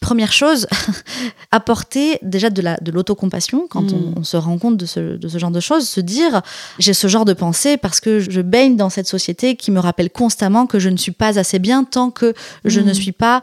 Première 0.00 0.32
chose, 0.32 0.66
apporter 1.50 2.18
déjà 2.22 2.50
de 2.50 2.62
la 2.62 2.76
de 2.80 2.90
l'autocompassion 2.92 3.66
quand 3.68 3.86
on, 3.92 4.22
se 4.22 4.36
rend 4.36 4.58
compte 4.58 4.76
de 4.76 4.86
ce, 4.86 5.16
de 5.16 5.28
ce 5.28 5.38
genre 5.38 5.50
de 5.50 5.60
choses, 5.60 5.88
se 5.88 6.00
dire 6.00 6.42
j'ai 6.78 6.94
ce 6.94 7.08
genre 7.08 7.24
de 7.24 7.32
pensée 7.32 7.76
parce 7.76 8.00
que 8.00 8.20
je 8.20 8.40
baigne 8.40 8.76
dans 8.76 8.90
cette 8.90 9.08
société 9.08 9.56
qui 9.56 9.70
me 9.70 9.80
rappelle 9.80 10.10
constamment 10.10 10.66
que 10.66 10.78
je 10.78 10.88
ne 10.88 10.96
suis 10.96 11.12
pas 11.12 11.38
assez 11.38 11.58
bien 11.58 11.84
tant 11.84 12.10
que 12.10 12.34
je 12.64 12.80
ne 12.80 12.92
suis 12.92 13.12
pas 13.12 13.42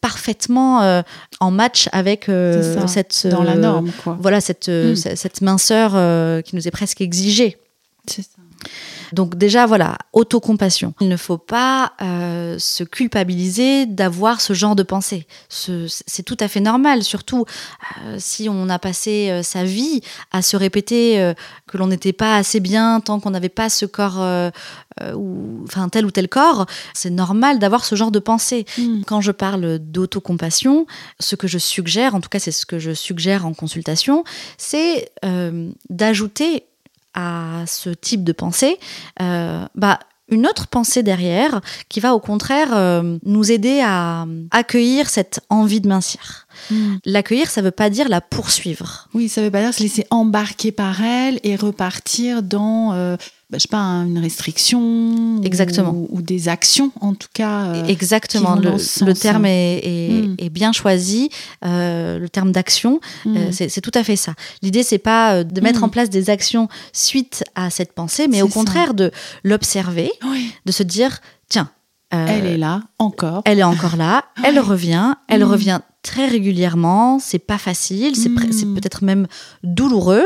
parfaitement 0.00 0.82
euh, 0.82 1.02
en 1.40 1.50
match 1.50 1.88
avec 1.92 2.28
euh, 2.28 2.86
cette 2.86 3.26
dans 3.26 3.42
la 3.42 3.56
norme 3.56 3.90
voilà 4.20 4.40
cette 4.42 4.68
mm. 4.68 4.94
cette 4.94 5.40
minceur 5.40 5.92
euh, 5.94 6.42
qui 6.42 6.54
nous 6.56 6.68
est 6.68 6.70
presque 6.70 7.00
exigée. 7.00 7.56
C'est 8.06 8.22
ça. 8.22 8.42
Donc 9.12 9.36
déjà, 9.36 9.66
voilà, 9.66 9.98
autocompassion. 10.12 10.94
Il 11.00 11.08
ne 11.08 11.16
faut 11.16 11.38
pas 11.38 11.92
euh, 12.00 12.58
se 12.58 12.82
culpabiliser 12.84 13.86
d'avoir 13.86 14.40
ce 14.40 14.52
genre 14.52 14.74
de 14.74 14.82
pensée. 14.82 15.26
C'est 15.48 16.22
tout 16.22 16.36
à 16.40 16.48
fait 16.48 16.60
normal, 16.60 17.02
surtout 17.02 17.44
euh, 18.04 18.16
si 18.18 18.48
on 18.48 18.68
a 18.68 18.78
passé 18.78 19.28
euh, 19.30 19.42
sa 19.42 19.64
vie 19.64 20.00
à 20.30 20.42
se 20.42 20.56
répéter 20.56 21.32
que 21.66 21.76
l'on 21.76 21.88
n'était 21.88 22.12
pas 22.12 22.36
assez 22.36 22.60
bien 22.60 23.00
tant 23.00 23.20
qu'on 23.20 23.30
n'avait 23.30 23.48
pas 23.48 23.68
ce 23.68 23.86
corps, 23.86 24.20
ou, 25.14 25.64
enfin 25.64 25.88
tel 25.88 26.06
ou 26.06 26.10
tel 26.10 26.28
corps. 26.28 26.66
C'est 26.94 27.10
normal 27.10 27.58
d'avoir 27.58 27.84
ce 27.84 27.94
genre 27.94 28.10
de 28.10 28.18
pensée. 28.18 28.64
Hmm. 28.78 29.02
Quand 29.06 29.20
je 29.20 29.32
parle 29.32 29.78
d'autocompassion, 29.78 30.86
ce 31.20 31.36
que 31.36 31.48
je 31.48 31.58
suggère, 31.58 32.14
en 32.14 32.20
tout 32.20 32.28
cas 32.28 32.38
c'est 32.38 32.52
ce 32.52 32.66
que 32.66 32.78
je 32.78 32.92
suggère 32.92 33.46
en 33.46 33.54
consultation, 33.54 34.24
c'est 34.56 35.10
d'ajouter 35.90 36.64
à 37.14 37.64
ce 37.66 37.90
type 37.90 38.24
de 38.24 38.32
pensée, 38.32 38.78
euh, 39.20 39.64
bah, 39.74 39.98
une 40.28 40.46
autre 40.46 40.66
pensée 40.66 41.02
derrière 41.02 41.60
qui 41.88 42.00
va 42.00 42.14
au 42.14 42.20
contraire 42.20 42.74
euh, 42.74 43.18
nous 43.24 43.52
aider 43.52 43.82
à 43.84 44.26
accueillir 44.50 45.08
cette 45.08 45.40
envie 45.50 45.80
de 45.80 45.88
mincir. 45.88 46.41
Hmm. 46.70 46.96
L'accueillir, 47.04 47.50
ça 47.50 47.60
ne 47.60 47.66
veut 47.66 47.72
pas 47.72 47.90
dire 47.90 48.08
la 48.08 48.20
poursuivre. 48.20 49.08
Oui, 49.14 49.28
ça 49.28 49.42
veut 49.42 49.50
pas 49.50 49.62
dire 49.62 49.74
se 49.74 49.82
laisser 49.82 50.06
embarquer 50.10 50.72
par 50.72 51.02
elle 51.02 51.40
et 51.42 51.56
repartir 51.56 52.42
dans 52.42 52.92
euh, 52.92 53.16
bah, 53.52 53.58
je 53.58 53.64
sais 53.64 53.68
pas, 53.68 53.82
une 53.82 54.18
restriction 54.18 55.42
Exactement. 55.44 56.06
Ou, 56.08 56.22
des 56.22 56.48
actions, 56.48 56.90
en 57.02 57.12
tout 57.12 57.28
cas. 57.34 57.66
Euh, 57.66 57.84
Exactement, 57.84 58.54
le, 58.54 59.12
terme 59.12 59.44
est, 59.44 60.26
mm. 60.40 60.48
bien 60.48 60.72
choisi, 60.72 61.28
euh, 61.62 62.18
le 62.18 62.30
terme 62.30 62.50
d'action, 62.50 62.98
euh, 63.26 63.50
c'est 63.52 63.82
tout 63.82 63.90
à 63.92 64.04
fait 64.04 64.16
ça. 64.16 64.32
L'idée, 64.62 64.82
c'est 64.82 64.96
pas 64.96 65.44
de 65.44 65.60
mettre 65.60 65.84
en 65.84 65.90
place 65.90 66.08
des 66.08 66.30
actions 66.30 66.68
suite 66.94 67.44
à 67.54 67.68
cette 67.68 67.92
pensée, 67.92 68.26
mais 68.26 68.40
au 68.40 68.48
contraire 68.48 68.94
de 68.94 69.10
l'observer, 69.44 70.10
de 70.64 70.72
se 70.72 70.82
dire, 70.82 71.20
tiens, 71.50 71.70
elle 72.12 72.46
est 72.46 72.58
là, 72.58 72.82
encore. 72.98 73.42
Elle 73.44 73.58
est 73.58 73.64
encore 73.64 73.96
là, 73.96 74.24
elle 74.44 74.58
revient, 74.58 75.14
elle 75.28 75.44
revient 75.44 75.80
très 76.02 76.26
régulièrement, 76.26 77.18
c'est 77.20 77.38
pas 77.38 77.58
facile, 77.58 78.16
c'est 78.16 78.28
hmm. 78.28 78.74
peut-être 78.74 79.04
même 79.04 79.26
douloureux. 79.62 80.24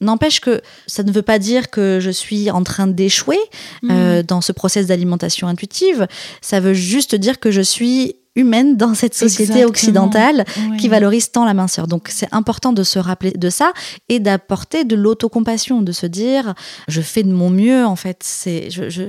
N'empêche 0.00 0.40
que 0.40 0.62
ça 0.86 1.02
ne 1.02 1.12
veut 1.12 1.22
pas 1.22 1.38
dire 1.38 1.70
que 1.70 1.98
je 2.00 2.10
suis 2.10 2.50
en 2.50 2.64
train 2.64 2.86
d'échouer 2.86 3.38
euh, 3.84 4.20
hmm. 4.20 4.22
dans 4.22 4.40
ce 4.40 4.52
process 4.52 4.86
d'alimentation 4.86 5.46
intuitive. 5.46 6.06
Ça 6.40 6.60
veut 6.60 6.72
juste 6.72 7.14
dire 7.14 7.40
que 7.40 7.50
je 7.50 7.60
suis 7.60 8.16
humaine 8.34 8.76
dans 8.76 8.94
cette 8.94 9.14
société 9.14 9.64
occidentale 9.64 10.44
qui 10.78 10.88
valorise 10.88 11.30
tant 11.30 11.44
la 11.44 11.54
minceur. 11.54 11.86
Donc 11.86 12.08
c'est 12.08 12.28
important 12.32 12.72
de 12.72 12.82
se 12.82 12.98
rappeler 12.98 13.32
de 13.32 13.50
ça 13.50 13.72
et 14.08 14.20
d'apporter 14.20 14.84
de 14.84 14.96
l'autocompassion, 14.96 15.82
de 15.82 15.92
se 15.92 16.06
dire 16.06 16.54
je 16.88 17.00
fais 17.00 17.22
de 17.22 17.32
mon 17.32 17.50
mieux 17.50 17.84
en 17.84 17.96
fait. 17.96 18.18
C'est 18.22 18.70
je, 18.70 18.88
je, 18.88 19.02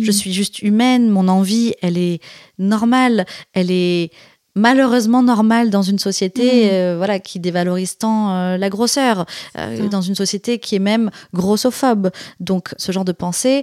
je 0.00 0.10
suis 0.10 0.32
juste 0.32 0.62
humaine, 0.62 1.08
mon 1.08 1.28
envie 1.28 1.74
elle 1.82 1.98
est 1.98 2.20
normale, 2.58 3.26
elle 3.52 3.70
est 3.70 4.10
malheureusement 4.56 5.22
normal 5.22 5.70
dans 5.70 5.82
une 5.82 6.00
société 6.00 6.66
mmh. 6.66 6.68
euh, 6.72 6.94
voilà 6.96 7.20
qui 7.20 7.38
dévalorise 7.38 7.98
tant 7.98 8.30
euh, 8.30 8.56
la 8.56 8.70
grosseur, 8.70 9.26
euh, 9.58 9.86
dans 9.88 10.00
une 10.00 10.16
société 10.16 10.58
qui 10.58 10.74
est 10.74 10.80
même 10.80 11.10
grossophobe. 11.32 12.10
Donc 12.40 12.74
ce 12.76 12.90
genre 12.90 13.04
de 13.04 13.12
pensées 13.12 13.62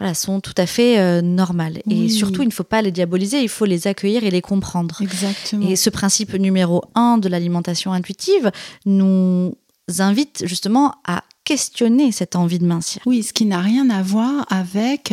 voilà, 0.00 0.14
sont 0.14 0.40
tout 0.40 0.54
à 0.56 0.66
fait 0.66 1.22
normales. 1.22 1.82
Et 1.88 2.08
surtout, 2.08 2.42
il 2.42 2.48
ne 2.48 2.52
faut 2.52 2.64
pas 2.64 2.82
les 2.82 2.90
diaboliser, 2.90 3.42
il 3.42 3.48
faut 3.48 3.66
les 3.66 3.86
accueillir 3.86 4.24
et 4.24 4.30
les 4.30 4.40
comprendre. 4.40 5.00
Exactement. 5.00 5.68
Et 5.68 5.76
ce 5.76 5.90
principe 5.90 6.34
numéro 6.34 6.82
un 6.96 7.18
de 7.18 7.28
l'alimentation 7.28 7.92
intuitive 7.92 8.50
nous 8.86 9.54
invite 9.98 10.44
justement 10.46 10.94
à 11.06 11.22
questionner 11.44 12.12
cette 12.12 12.36
envie 12.36 12.58
de 12.58 12.66
mincir. 12.66 13.02
Oui, 13.06 13.22
ce 13.22 13.32
qui 13.32 13.44
n'a 13.44 13.60
rien 13.60 13.90
à 13.90 14.02
voir 14.02 14.46
avec 14.50 15.12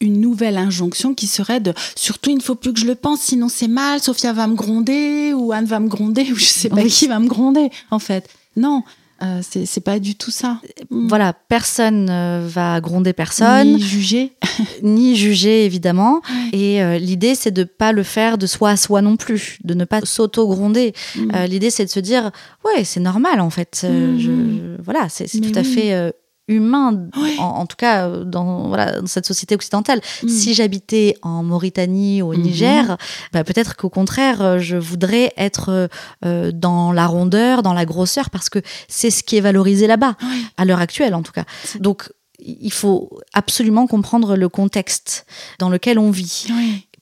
une 0.00 0.20
nouvelle 0.20 0.56
injonction 0.56 1.14
qui 1.14 1.26
serait 1.26 1.60
de 1.60 1.72
surtout 1.96 2.30
il 2.30 2.36
ne 2.36 2.42
faut 2.42 2.54
plus 2.54 2.72
que 2.72 2.78
je 2.78 2.86
le 2.86 2.94
pense 2.94 3.20
sinon 3.20 3.48
c'est 3.48 3.66
mal 3.66 4.00
Sophia 4.00 4.32
va 4.32 4.46
me 4.46 4.54
gronder 4.54 5.32
ou 5.34 5.50
Anne 5.50 5.64
va 5.64 5.80
me 5.80 5.88
gronder 5.88 6.30
ou 6.30 6.36
je 6.36 6.44
sais 6.44 6.68
pas 6.68 6.84
qui 6.84 7.08
va 7.08 7.18
me 7.18 7.26
gronder 7.26 7.70
en 7.90 7.98
fait 7.98 8.28
non 8.56 8.84
euh, 9.22 9.40
c'est 9.42 9.80
pas 9.80 9.98
du 9.98 10.14
tout 10.14 10.30
ça. 10.30 10.60
Mm. 10.90 11.08
Voilà, 11.08 11.32
personne 11.32 12.04
ne 12.04 12.46
va 12.46 12.80
gronder 12.80 13.12
personne. 13.12 13.74
Ni 13.74 13.80
juger. 13.80 14.32
ni 14.82 15.16
juger, 15.16 15.64
évidemment. 15.64 16.20
Et 16.52 16.82
euh, 16.82 16.98
l'idée, 16.98 17.34
c'est 17.34 17.50
de 17.50 17.64
pas 17.64 17.92
le 17.92 18.04
faire 18.04 18.38
de 18.38 18.46
soi 18.46 18.70
à 18.70 18.76
soi 18.76 19.02
non 19.02 19.16
plus, 19.16 19.58
de 19.64 19.74
ne 19.74 19.84
pas 19.84 20.00
s'auto-gronder. 20.04 20.92
Mm. 21.16 21.30
Euh, 21.34 21.46
l'idée, 21.46 21.70
c'est 21.70 21.84
de 21.84 21.90
se 21.90 22.00
dire, 22.00 22.30
ouais, 22.64 22.84
c'est 22.84 23.00
normal, 23.00 23.40
en 23.40 23.50
fait. 23.50 23.84
Mm. 23.88 24.18
Je, 24.18 24.82
voilà, 24.82 25.08
c'est 25.08 25.26
tout 25.26 25.58
à 25.58 25.64
fait 25.64 26.12
humain, 26.48 27.08
en, 27.38 27.66
tout 27.66 27.76
cas 27.76 28.08
euh, 28.08 28.24
dans, 28.24 28.68
voilà, 28.68 29.00
dans 29.00 29.06
cette 29.06 29.26
société 29.26 29.54
occidentale. 29.54 30.00
Mm. 30.22 30.28
Si 30.28 30.54
j'habitais 30.54 31.16
en 31.22 31.42
Mauritanie 31.42 32.22
ou 32.22 32.32
au 32.32 32.34
Niger, 32.34 32.84
mm-hmm. 32.84 32.98
bah, 33.32 33.44
peut-être 33.44 33.76
qu'au 33.76 33.90
contraire, 33.90 34.42
euh, 34.42 34.58
je 34.58 34.76
voudrais 34.76 35.32
être 35.36 35.88
euh, 36.24 36.52
dans 36.52 36.92
la 36.92 37.06
rondeur, 37.06 37.62
dans 37.62 37.74
la 37.74 37.84
grosseur, 37.84 38.30
parce 38.30 38.48
que 38.48 38.60
c'est 38.88 39.10
ce 39.10 39.22
qui 39.22 39.36
est 39.36 39.40
valorisé 39.40 39.86
là-bas, 39.86 40.16
à 40.56 40.64
l'heure 40.64 40.80
actuelle 40.80 41.14
en 41.14 41.22
tout 41.22 41.32
cas. 41.32 41.44
Donc, 41.80 42.10
il 42.40 42.72
faut 42.72 43.18
absolument 43.34 43.86
comprendre 43.86 44.36
le 44.36 44.48
contexte 44.48 45.26
dans 45.58 45.68
lequel 45.68 45.98
on 45.98 46.10
vit 46.10 46.46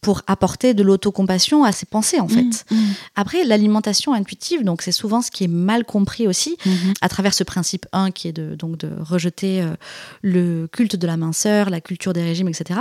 pour 0.00 0.22
apporter 0.26 0.74
de 0.74 0.82
l'autocompassion 0.82 1.64
à 1.64 1.72
ses 1.72 1.86
pensées 1.86 2.20
en 2.20 2.28
fait. 2.28 2.64
Mm, 2.70 2.74
mm. 2.74 2.94
Après 3.14 3.44
l'alimentation 3.44 4.12
intuitive, 4.12 4.64
donc 4.64 4.82
c'est 4.82 4.92
souvent 4.92 5.22
ce 5.22 5.30
qui 5.30 5.44
est 5.44 5.48
mal 5.48 5.84
compris 5.84 6.26
aussi 6.28 6.56
mm-hmm. 6.64 6.94
à 7.00 7.08
travers 7.08 7.34
ce 7.34 7.44
principe 7.44 7.86
1 7.92 8.10
qui 8.10 8.28
est 8.28 8.32
de 8.32 8.54
donc 8.54 8.76
de 8.76 8.90
rejeter 9.00 9.62
euh, 9.62 9.74
le 10.22 10.68
culte 10.70 10.96
de 10.96 11.06
la 11.06 11.16
minceur, 11.16 11.70
la 11.70 11.80
culture 11.80 12.12
des 12.12 12.22
régimes, 12.22 12.48
etc. 12.48 12.80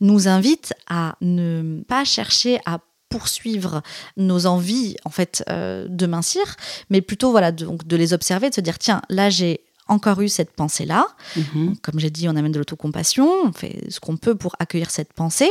nous 0.00 0.28
invite 0.28 0.74
à 0.88 1.16
ne 1.20 1.82
pas 1.86 2.04
chercher 2.04 2.60
à 2.66 2.80
poursuivre 3.08 3.82
nos 4.16 4.46
envies 4.46 4.96
en 5.04 5.10
fait 5.10 5.44
euh, 5.48 5.86
de 5.88 6.06
mincir, 6.06 6.56
mais 6.90 7.00
plutôt 7.00 7.30
voilà 7.30 7.52
donc 7.52 7.86
de 7.86 7.96
les 7.96 8.12
observer, 8.12 8.50
de 8.50 8.54
se 8.54 8.60
dire 8.60 8.78
tiens 8.78 9.02
là 9.08 9.30
j'ai 9.30 9.60
encore 9.88 10.20
eu 10.20 10.28
cette 10.28 10.50
pensée-là. 10.50 11.06
Mm-hmm. 11.36 11.76
Comme 11.80 12.00
j'ai 12.00 12.10
dit, 12.10 12.28
on 12.28 12.34
amène 12.34 12.50
de 12.50 12.58
l'autocompassion, 12.58 13.28
on 13.44 13.52
fait 13.52 13.84
ce 13.88 14.00
qu'on 14.00 14.16
peut 14.16 14.34
pour 14.34 14.56
accueillir 14.58 14.90
cette 14.90 15.12
pensée, 15.12 15.50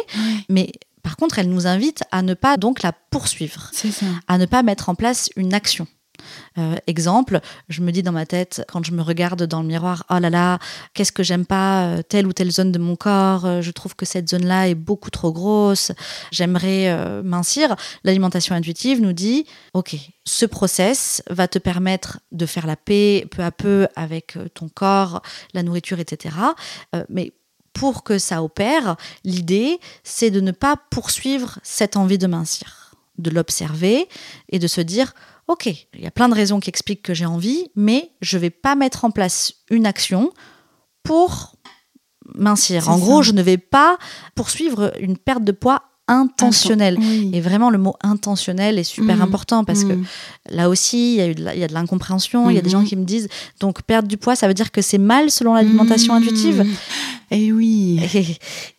mais 0.50 0.74
par 1.06 1.18
contre, 1.18 1.38
elle 1.38 1.50
nous 1.50 1.68
invite 1.68 2.04
à 2.12 2.24
ne 2.24 2.34
pas 2.34 2.58
donc 2.58 2.82
la 2.82 2.92
poursuivre, 2.92 3.70
à 4.28 4.40
ne 4.40 4.48
pas 4.48 4.64
mettre 4.64 4.90
en 4.90 4.96
place 4.96 5.30
une 5.36 5.54
action. 5.54 5.86
Euh, 6.58 6.78
exemple, 6.88 7.42
je 7.70 7.82
me 7.82 7.92
dis 7.92 8.02
dans 8.02 8.12
ma 8.12 8.26
tête, 8.26 8.66
quand 8.68 8.84
je 8.84 8.92
me 8.92 9.04
regarde 9.04 9.44
dans 9.44 9.62
le 9.62 9.68
miroir, 9.68 10.04
oh 10.10 10.18
là 10.18 10.32
là, 10.32 10.58
qu'est-ce 10.96 11.12
que 11.12 11.22
j'aime 11.22 11.46
pas 11.46 11.84
euh, 11.84 12.02
telle 12.02 12.26
ou 12.26 12.34
telle 12.34 12.50
zone 12.50 12.72
de 12.72 12.80
mon 12.80 12.96
corps, 12.96 13.46
euh, 13.46 13.62
je 13.62 13.70
trouve 13.70 13.96
que 13.96 14.04
cette 14.04 14.30
zone-là 14.30 14.68
est 14.68 14.74
beaucoup 14.74 15.12
trop 15.12 15.32
grosse, 15.32 15.92
j'aimerais 16.32 17.22
mincir. 17.24 17.76
L'alimentation 18.04 18.56
intuitive 18.56 19.00
nous 19.00 19.14
dit, 19.14 19.46
ok, 19.76 19.96
ce 20.24 20.48
process 20.48 21.22
va 21.30 21.48
te 21.48 21.60
permettre 21.60 22.20
de 22.32 22.48
faire 22.48 22.66
la 22.66 22.78
paix 22.78 23.28
peu 23.30 23.44
à 23.44 23.52
peu 23.52 23.88
avec 23.96 24.40
ton 24.56 24.70
corps, 24.70 25.22
la 25.54 25.62
nourriture, 25.62 26.00
etc. 26.00 26.36
mais 27.10 27.32
pour 27.75 28.03
que 28.03 28.17
ça 28.17 28.41
opère, 28.41 28.96
l'idée, 29.24 29.79
c'est 30.03 30.32
de 30.32 30.39
ne 30.39 30.51
pas 30.51 30.77
poursuivre 30.89 31.60
cette 31.62 31.98
envie 31.98 32.17
de 32.17 32.25
mincir, 32.25 32.96
de 33.17 33.29
l'observer 33.29 34.08
et 34.50 34.58
de 34.58 34.67
se 34.67 34.82
dire, 34.82 35.13
OK, 35.48 35.67
il 35.67 36.01
y 36.01 36.08
a 36.08 36.12
plein 36.12 36.29
de 36.29 36.34
raisons 36.34 36.60
qui 36.60 36.70
expliquent 36.70 37.03
que 37.03 37.13
j'ai 37.13 37.25
envie, 37.25 37.70
mais 37.75 38.12
je 38.22 38.38
ne 38.38 38.41
vais 38.41 38.50
pas 38.50 38.75
mettre 38.75 39.03
en 39.05 39.12
place 39.12 39.53
une 39.70 39.86
action 39.86 40.32
pour 41.03 41.58
mincir. 42.34 42.89
En 42.89 42.98
gros, 42.98 43.22
je 43.22 43.34
ne 43.34 43.41
vais 43.41 43.58
pas 43.58 43.98
poursuivre 44.34 44.94
une 45.00 45.17
perte 45.17 45.44
de 45.44 45.51
poids 45.51 45.84
intentionnel. 46.08 46.98
Et 47.34 47.42
vraiment, 47.42 47.70
le 47.70 47.78
mot 47.78 47.96
intentionnel 48.02 48.78
est 48.78 48.84
super 48.84 49.18
mm. 49.18 49.22
important 49.22 49.64
parce 49.64 49.84
que 49.84 49.94
mm. 49.94 50.06
là 50.52 50.70
aussi, 50.70 51.16
il 51.16 51.18
y, 51.18 51.22
a 51.22 51.28
eu 51.28 51.36
de 51.36 51.46
il 51.54 51.60
y 51.60 51.64
a 51.64 51.68
de 51.68 51.74
l'incompréhension. 51.74 52.50
Il 52.50 52.56
y 52.56 52.60
a 52.60 52.62
des 52.62 52.70
gens 52.70 52.84
mm-hmm. 52.84 52.88
qui 52.88 52.96
me 52.96 53.06
disent 53.06 53.28
donc 53.60 53.82
perdre 53.84 54.08
du 54.08 54.18
poids, 54.18 54.36
ça 54.36 54.48
veut 54.48 54.54
dire 54.54 54.72
que 54.72 54.82
c'est 54.82 54.98
mal 54.98 55.32
selon 55.32 55.54
l'alimentation 55.54 56.14
mm. 56.14 56.18
intuitive. 56.18 56.66
Et 57.32 57.52
oui. 57.52 58.00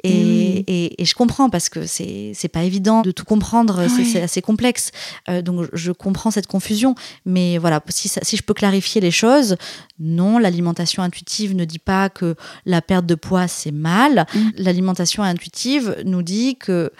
Et, 0.04 1.00
et, 1.00 1.04
je 1.04 1.14
comprends 1.14 1.50
parce 1.50 1.68
que 1.68 1.84
c'est 1.86 2.50
pas 2.52 2.62
évident 2.62 3.02
de 3.02 3.10
tout 3.10 3.24
comprendre. 3.24 3.86
C'est 3.88 4.22
assez 4.22 4.40
complexe. 4.40 4.92
Euh, 5.28 5.42
donc 5.42 5.68
je 5.72 5.90
comprends 5.92 6.30
cette 6.30 6.46
confusion. 6.46 6.94
Mais 7.24 7.58
voilà, 7.58 7.82
si, 7.88 8.08
si 8.08 8.36
je 8.36 8.42
peux 8.42 8.54
clarifier 8.54 9.00
les 9.00 9.10
choses, 9.10 9.56
non, 9.98 10.38
l'alimentation 10.38 11.02
intuitive 11.02 11.56
ne 11.56 11.64
dit 11.64 11.78
pas 11.78 12.08
que 12.08 12.36
la 12.66 12.82
perte 12.82 13.06
de 13.06 13.14
poids 13.14 13.48
c'est 13.48 13.72
mal. 13.72 14.26
L'alimentation 14.56 15.22
intuitive 15.22 15.96
nous 16.04 16.22
dit 16.22 16.56
que 16.56 16.92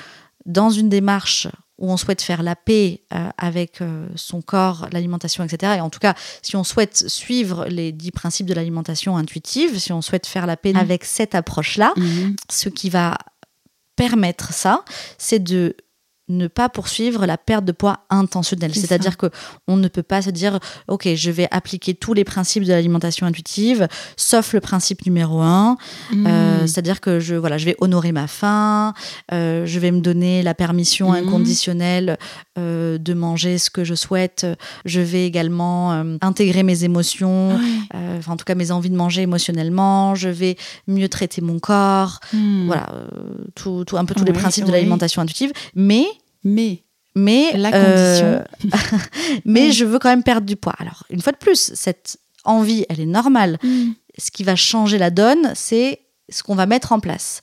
dans 0.46 0.70
une 0.70 0.88
démarche 0.88 1.48
où 1.78 1.90
on 1.90 1.96
souhaite 1.98 2.22
faire 2.22 2.42
la 2.42 2.56
paix 2.56 3.02
euh, 3.12 3.28
avec 3.36 3.82
euh, 3.82 4.06
son 4.14 4.40
corps, 4.40 4.88
l'alimentation, 4.92 5.44
etc. 5.44 5.74
Et 5.76 5.80
en 5.80 5.90
tout 5.90 5.98
cas, 5.98 6.14
si 6.40 6.56
on 6.56 6.64
souhaite 6.64 7.08
suivre 7.08 7.66
les 7.66 7.92
dix 7.92 8.12
principes 8.12 8.46
de 8.46 8.54
l'alimentation 8.54 9.16
intuitive, 9.16 9.78
si 9.78 9.92
on 9.92 10.00
souhaite 10.00 10.26
faire 10.26 10.46
la 10.46 10.56
paix 10.56 10.72
mmh. 10.72 10.76
avec 10.76 11.04
cette 11.04 11.34
approche-là, 11.34 11.92
mmh. 11.96 12.36
ce 12.50 12.68
qui 12.70 12.88
va 12.88 13.18
permettre 13.94 14.52
ça, 14.52 14.84
c'est 15.18 15.38
de 15.38 15.76
ne 16.28 16.48
pas 16.48 16.68
poursuivre 16.68 17.24
la 17.26 17.38
perte 17.38 17.64
de 17.64 17.72
poids 17.72 18.00
intentionnelle. 18.10 18.74
C'est-à-dire 18.74 19.16
que 19.16 19.30
on 19.68 19.76
ne 19.76 19.88
peut 19.88 20.02
pas 20.02 20.22
se 20.22 20.30
dire, 20.30 20.58
ok, 20.88 21.08
je 21.14 21.30
vais 21.30 21.46
appliquer 21.50 21.94
tous 21.94 22.14
les 22.14 22.24
principes 22.24 22.64
de 22.64 22.72
l'alimentation 22.72 23.26
intuitive, 23.26 23.86
sauf 24.16 24.52
le 24.52 24.60
principe 24.60 25.06
numéro 25.06 25.40
un. 25.40 25.76
Hmm. 26.12 26.26
Euh, 26.26 26.66
c'est-à-dire 26.66 27.00
que 27.00 27.20
je, 27.20 27.36
voilà, 27.36 27.58
je 27.58 27.64
vais 27.64 27.76
honorer 27.80 28.12
ma 28.12 28.26
faim, 28.26 28.92
euh, 29.32 29.66
je 29.66 29.78
vais 29.78 29.92
me 29.92 30.00
donner 30.00 30.42
la 30.42 30.54
permission 30.54 31.12
hmm. 31.12 31.16
inconditionnelle 31.16 32.18
euh, 32.58 32.98
de 32.98 33.14
manger 33.14 33.58
ce 33.58 33.70
que 33.70 33.84
je 33.84 33.94
souhaite. 33.94 34.46
Je 34.84 35.00
vais 35.00 35.26
également 35.26 35.92
intégrer 36.22 36.62
mes 36.62 36.84
émotions, 36.84 37.58
en 37.94 38.36
tout 38.36 38.44
cas 38.44 38.54
mes 38.54 38.70
envies 38.72 38.90
de 38.90 38.96
manger 38.96 39.22
émotionnellement. 39.22 40.14
Je 40.14 40.28
vais 40.28 40.56
mieux 40.88 41.08
traiter 41.08 41.40
mon 41.40 41.60
corps. 41.60 42.18
Hmm. 42.32 42.66
Voilà, 42.66 42.88
tout, 43.54 43.84
un 43.92 44.04
peu 44.04 44.14
tous 44.14 44.24
les 44.24 44.32
principes 44.32 44.64
de 44.64 44.72
l'alimentation 44.72 45.22
intuitive, 45.22 45.52
mais 45.74 46.06
mais 46.46 46.82
mais 47.14 47.56
la 47.56 47.72
condition. 47.72 48.26
Euh, 48.26 48.44
mais 49.44 49.72
je 49.72 49.84
veux 49.84 49.98
quand 49.98 50.10
même 50.10 50.22
perdre 50.22 50.46
du 50.46 50.56
poids. 50.56 50.74
Alors 50.78 51.04
une 51.10 51.20
fois 51.20 51.32
de 51.32 51.38
plus, 51.38 51.72
cette 51.74 52.18
envie, 52.44 52.84
elle 52.88 53.00
est 53.00 53.06
normale. 53.06 53.58
Mm. 53.62 53.92
Ce 54.18 54.30
qui 54.30 54.44
va 54.44 54.54
changer 54.54 54.98
la 54.98 55.10
donne, 55.10 55.52
c'est 55.54 56.00
ce 56.28 56.42
qu'on 56.42 56.54
va 56.54 56.66
mettre 56.66 56.92
en 56.92 57.00
place. 57.00 57.40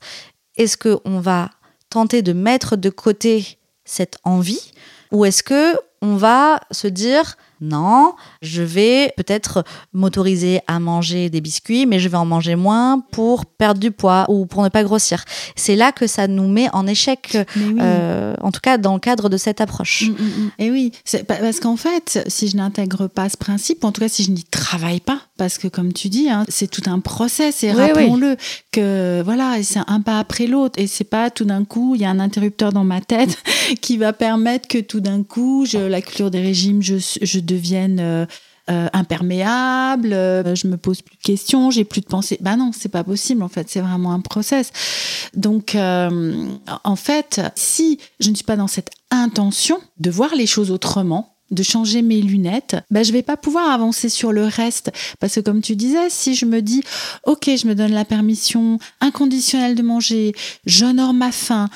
Est-ce 0.56 0.76
qu'on 0.76 1.20
va 1.20 1.50
tenter 1.90 2.22
de 2.22 2.32
mettre 2.32 2.76
de 2.76 2.88
côté 2.88 3.58
cette 3.84 4.18
envie 4.24 4.72
ou 5.12 5.24
est-ce 5.24 5.42
que 5.42 5.76
on 6.02 6.16
va 6.16 6.60
se 6.70 6.86
dire 6.88 7.36
non, 7.60 8.14
je 8.42 8.62
vais 8.62 9.12
peut-être 9.16 9.64
m'autoriser 9.92 10.60
à 10.66 10.80
manger 10.80 11.30
des 11.30 11.40
biscuits, 11.40 11.86
mais 11.86 11.98
je 11.98 12.08
vais 12.08 12.16
en 12.16 12.26
manger 12.26 12.56
moins 12.56 13.00
pour 13.12 13.46
perdre 13.46 13.80
du 13.80 13.90
poids 13.90 14.26
ou 14.28 14.46
pour 14.46 14.62
ne 14.62 14.68
pas 14.68 14.84
grossir. 14.84 15.24
C'est 15.56 15.76
là 15.76 15.92
que 15.92 16.06
ça 16.06 16.26
nous 16.26 16.48
met 16.48 16.68
en 16.72 16.86
échec, 16.86 17.38
euh, 17.56 18.34
en 18.40 18.50
tout 18.50 18.60
cas 18.60 18.78
dans 18.78 18.94
le 18.94 19.00
cadre 19.00 19.28
de 19.28 19.36
cette 19.36 19.60
approche. 19.60 20.08
Mm, 20.08 20.12
mm, 20.12 20.26
mm. 20.26 20.50
Et 20.58 20.70
oui, 20.70 20.92
parce 21.26 21.60
qu'en 21.60 21.76
fait, 21.76 22.24
si 22.28 22.48
je 22.48 22.56
n'intègre 22.56 23.06
pas 23.06 23.28
ce 23.28 23.36
principe, 23.36 23.84
en 23.84 23.92
tout 23.92 24.00
cas 24.00 24.08
si 24.08 24.24
je 24.24 24.30
n'y 24.30 24.44
travaille 24.44 25.00
pas, 25.00 25.20
parce 25.36 25.58
que 25.58 25.68
comme 25.68 25.92
tu 25.92 26.08
dis, 26.08 26.28
hein, 26.28 26.44
c'est 26.48 26.70
tout 26.70 26.88
un 26.88 27.00
process 27.00 27.64
et 27.64 27.72
rappelons-le 27.72 28.36
que 28.72 29.22
voilà, 29.24 29.62
c'est 29.62 29.80
un 29.86 30.00
pas 30.00 30.18
après 30.18 30.46
l'autre 30.46 30.78
et 30.78 30.86
c'est 30.86 31.04
pas 31.04 31.30
tout 31.30 31.44
d'un 31.44 31.64
coup 31.64 31.94
il 31.94 32.00
y 32.00 32.04
a 32.04 32.10
un 32.10 32.20
interrupteur 32.20 32.72
dans 32.72 32.84
ma 32.84 33.00
tête 33.00 33.38
qui 33.80 33.96
va 33.96 34.12
permettre 34.12 34.68
que 34.68 34.78
tout 34.78 35.00
d'un 35.00 35.22
coup 35.22 35.64
je, 35.66 35.78
la 35.78 36.00
culture 36.02 36.30
des 36.30 36.40
régimes 36.40 36.82
je, 36.82 36.96
je 37.20 37.40
devienne 37.44 38.00
euh, 38.00 38.26
euh, 38.70 38.88
imperméable, 38.94 40.12
euh, 40.12 40.54
je 40.54 40.66
me 40.66 40.76
pose 40.76 41.02
plus 41.02 41.16
de 41.16 41.22
questions, 41.22 41.70
j'ai 41.70 41.84
plus 41.84 42.00
de 42.00 42.06
pensées. 42.06 42.38
Ben 42.40 42.56
non, 42.56 42.70
c'est 42.72 42.88
pas 42.88 43.04
possible 43.04 43.42
en 43.42 43.48
fait, 43.48 43.68
c'est 43.68 43.80
vraiment 43.80 44.12
un 44.12 44.20
process. 44.20 44.72
Donc 45.34 45.76
en 45.76 46.96
fait, 46.96 47.40
si 47.54 47.98
je 48.20 48.30
ne 48.30 48.34
suis 48.34 48.44
pas 48.44 48.56
dans 48.56 48.68
cette 48.68 48.90
intention 49.10 49.78
de 49.98 50.10
voir 50.10 50.34
les 50.34 50.46
choses 50.46 50.70
autrement, 50.70 51.34
de 51.50 51.62
changer 51.62 52.02
mes 52.02 52.22
lunettes, 52.22 52.76
ben 52.90 53.04
je 53.04 53.12
vais 53.12 53.22
pas 53.22 53.36
pouvoir 53.36 53.70
avancer 53.70 54.08
sur 54.08 54.32
le 54.32 54.46
reste 54.46 54.90
parce 55.20 55.34
que 55.34 55.40
comme 55.40 55.60
tu 55.60 55.76
disais, 55.76 56.08
si 56.08 56.34
je 56.34 56.46
me 56.46 56.62
dis 56.62 56.82
OK, 57.24 57.44
je 57.44 57.66
me 57.66 57.74
donne 57.74 57.92
la 57.92 58.04
permission 58.04 58.78
inconditionnelle 59.00 59.74
de 59.74 59.82
manger, 59.82 60.32
j'honore 60.64 61.12
ma 61.12 61.32
faim, 61.32 61.68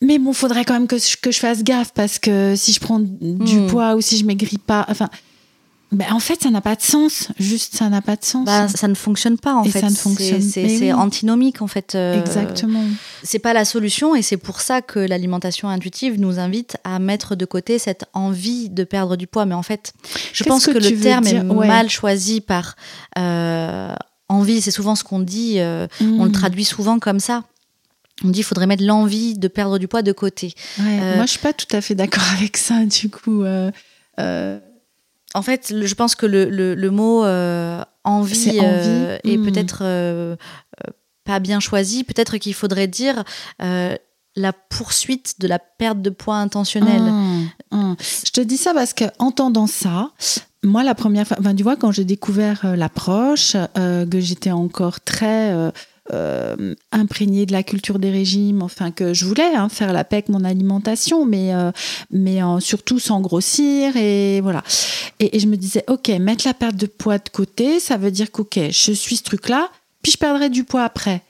mais 0.00 0.18
bon, 0.18 0.32
faudrait 0.32 0.64
quand 0.64 0.74
même 0.74 0.86
que 0.86 0.98
je, 0.98 1.16
que 1.16 1.30
je 1.30 1.38
fasse 1.38 1.64
gaffe 1.64 1.92
parce 1.92 2.18
que 2.18 2.54
si 2.56 2.72
je 2.72 2.80
prends 2.80 3.00
du 3.00 3.60
hmm. 3.60 3.66
poids 3.66 3.94
ou 3.96 4.00
si 4.00 4.16
je 4.16 4.24
maigris 4.24 4.58
pas, 4.58 4.86
enfin, 4.88 5.08
ben 5.90 6.12
en 6.12 6.20
fait, 6.20 6.42
ça 6.42 6.50
n'a 6.50 6.60
pas 6.60 6.76
de 6.76 6.82
sens. 6.82 7.28
Juste, 7.38 7.74
ça 7.74 7.88
n'a 7.88 8.02
pas 8.02 8.14
de 8.14 8.24
sens. 8.24 8.44
Bah, 8.44 8.68
ça 8.68 8.88
ne 8.88 8.94
fonctionne 8.94 9.38
pas 9.38 9.54
en 9.54 9.64
et 9.64 9.70
fait. 9.70 9.80
Ça 9.80 9.88
ne 9.88 9.94
fonctionne. 9.94 10.42
C'est 10.42 10.92
antinomique 10.92 11.62
en 11.62 11.66
fait. 11.66 11.94
Euh, 11.94 12.20
Exactement. 12.20 12.84
C'est 13.22 13.38
pas 13.38 13.54
la 13.54 13.64
solution 13.64 14.14
et 14.14 14.20
c'est 14.20 14.36
pour 14.36 14.60
ça 14.60 14.82
que 14.82 14.98
l'alimentation 14.98 15.68
intuitive 15.68 16.20
nous 16.20 16.38
invite 16.38 16.76
à 16.84 16.98
mettre 16.98 17.36
de 17.36 17.44
côté 17.46 17.78
cette 17.78 18.04
envie 18.12 18.68
de 18.68 18.84
perdre 18.84 19.16
du 19.16 19.26
poids. 19.26 19.46
Mais 19.46 19.54
en 19.54 19.62
fait, 19.62 19.94
je 20.34 20.44
pense 20.44 20.66
que, 20.66 20.72
le 20.72 21.00
terme 21.00 21.26
est 21.26 21.42
mal 21.42 21.88
choisi 21.88 22.42
par 22.42 22.76
euh, 23.18 23.94
envie. 24.28 24.60
C'est 24.60 24.70
souvent 24.70 24.94
ce 24.94 25.04
qu'on 25.04 25.20
dit. 25.20 25.54
Euh, 25.58 25.86
on 26.02 26.24
le 26.24 26.28
hmm. 26.28 26.32
traduit 26.32 26.64
souvent 26.64 26.98
comme 26.98 27.18
ça 27.18 27.44
on 28.24 28.28
dit 28.28 28.38
qu'il 28.38 28.44
faudrait 28.44 28.66
mettre 28.66 28.84
l'envie 28.84 29.38
de 29.38 29.48
perdre 29.48 29.78
du 29.78 29.88
poids 29.88 30.02
de 30.02 30.12
côté. 30.12 30.54
Euh, 30.80 31.16
moi, 31.16 31.26
je 31.26 31.30
suis 31.30 31.38
pas 31.38 31.52
tout 31.52 31.66
à 31.74 31.80
fait 31.80 31.94
d'accord 31.94 32.24
avec 32.36 32.56
ça, 32.56 32.84
du 32.84 33.10
coup. 33.10 33.42
Euh, 33.44 33.70
euh. 34.18 34.58
En 35.34 35.42
fait, 35.42 35.74
je 35.84 35.94
pense 35.94 36.14
que 36.14 36.26
le, 36.26 36.90
mot 36.90 37.24
envie, 38.04 38.56
est, 38.56 39.36
hmm. 39.36 39.44
peut-être 39.44 40.36
pas 41.24 41.38
bien 41.38 41.60
choisi. 41.60 42.02
Peut-être 42.02 42.38
qu'il 42.38 42.54
faudrait 42.54 42.88
dire 42.88 43.24
la 43.60 44.52
poursuite 44.52 45.40
de 45.40 45.48
la 45.48 45.58
perte 45.58 46.00
de 46.00 46.10
poids 46.10 46.36
intentionnelle. 46.36 47.02
Hmm, 47.02 47.48
hmm. 47.72 47.96
Je 48.24 48.30
te 48.30 48.40
dis 48.40 48.56
ça 48.56 48.72
parce 48.72 48.94
que 48.94 49.04
entendant 49.18 49.66
ça, 49.66 50.10
moi, 50.64 50.82
la 50.82 50.94
première 50.94 51.26
fois, 51.26 51.36
enfin, 51.38 51.54
tu 51.54 51.62
vois, 51.62 51.76
quand 51.76 51.92
j'ai 51.92 52.04
découvert 52.04 52.74
l'approche, 52.76 53.52
que 53.74 54.20
j'étais 54.20 54.50
encore 54.50 55.00
très 55.00 55.52
euh, 55.52 55.70
imprégnée 56.92 57.46
de 57.46 57.52
la 57.52 57.62
culture 57.62 57.98
des 57.98 58.10
régimes, 58.10 58.62
enfin 58.62 58.90
que 58.90 59.12
je 59.12 59.24
voulais 59.24 59.54
hein, 59.54 59.68
faire 59.68 59.92
la 59.92 60.04
paix 60.04 60.16
avec 60.16 60.28
mon 60.28 60.44
alimentation, 60.44 61.24
mais, 61.24 61.54
euh, 61.54 61.70
mais 62.10 62.40
surtout 62.60 62.98
sans 62.98 63.20
grossir 63.20 63.96
et 63.96 64.40
voilà. 64.40 64.62
Et, 65.20 65.38
je 65.38 65.46
me 65.46 65.56
disais, 65.56 65.84
ok, 65.88 66.08
mettre 66.20 66.46
la 66.46 66.54
perte 66.54 66.76
de 66.76 66.86
poids 66.86 67.18
de 67.18 67.28
côté, 67.28 67.80
ça 67.80 67.96
veut 67.96 68.10
dire 68.10 68.30
qu'ok, 68.30 68.58
je 68.70 68.92
suis 68.92 69.16
ce 69.16 69.22
truc-là, 69.22 69.70
puis 70.02 70.12
je 70.12 70.18
perdrai 70.18 70.48
du 70.48 70.64
poids 70.64 70.84
après. 70.84 71.22